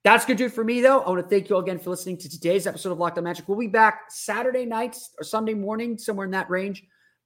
That's 0.05 0.25
good, 0.25 0.37
dude, 0.37 0.53
for 0.53 0.65
me, 0.65 0.81
though. 0.81 1.01
I 1.01 1.09
want 1.09 1.23
to 1.23 1.29
thank 1.29 1.49
you 1.49 1.55
all 1.55 1.63
again 1.63 1.79
for 1.79 1.91
listening 1.91 2.19
to 2.19 2.29
today's 2.29 2.67
episode 2.67 2.91
of 2.91 2.99
Locked 2.99 3.19
on 3.19 3.25
Magic. 3.25 3.49
We'll 3.49 3.59
be 3.59 3.69
back 3.69 4.03
Saturday 4.09 4.65
nights 4.65 5.11
or 5.19 5.25
Sunday 5.25 5.55
morning, 5.55 5.97
somewhere 5.97 6.25
in 6.25 6.33
that 6.33 6.51
range, 6.51 6.83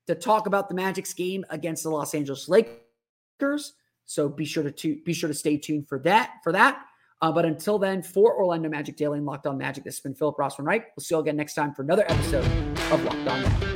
to 0.06 0.14
talk 0.14 0.46
about 0.46 0.68
the 0.68 0.74
Magic's 0.74 1.14
game 1.14 1.44
against 1.48 1.84
the 1.84 1.90
Los 1.90 2.14
Angeles 2.14 2.48
Lakers. 2.48 3.72
So 4.04 4.28
be 4.28 4.44
sure 4.44 4.70
to 4.70 4.96
be 5.04 5.12
sure 5.14 5.28
to 5.28 5.34
stay 5.34 5.56
tuned 5.56 5.88
for 5.88 5.98
that. 6.00 6.34
For 6.44 6.52
that. 6.52 6.84
Uh, 7.22 7.32
but 7.32 7.46
until 7.46 7.78
then, 7.78 8.02
for 8.02 8.36
Orlando 8.36 8.68
Magic 8.68 8.96
Daily 8.96 9.18
and 9.18 9.26
Locked 9.26 9.46
On 9.46 9.56
Magic, 9.56 9.84
this 9.84 9.96
has 9.96 10.00
been 10.02 10.14
Philip 10.14 10.36
Rossman 10.36 10.66
Reich. 10.66 10.88
We'll 10.94 11.02
see 11.02 11.14
you 11.14 11.16
all 11.16 11.22
again 11.22 11.36
next 11.36 11.54
time 11.54 11.72
for 11.72 11.80
another 11.80 12.04
episode 12.08 12.44
of 12.92 13.02
Locked 13.04 13.26
On 13.26 13.42
Magic. 13.42 13.75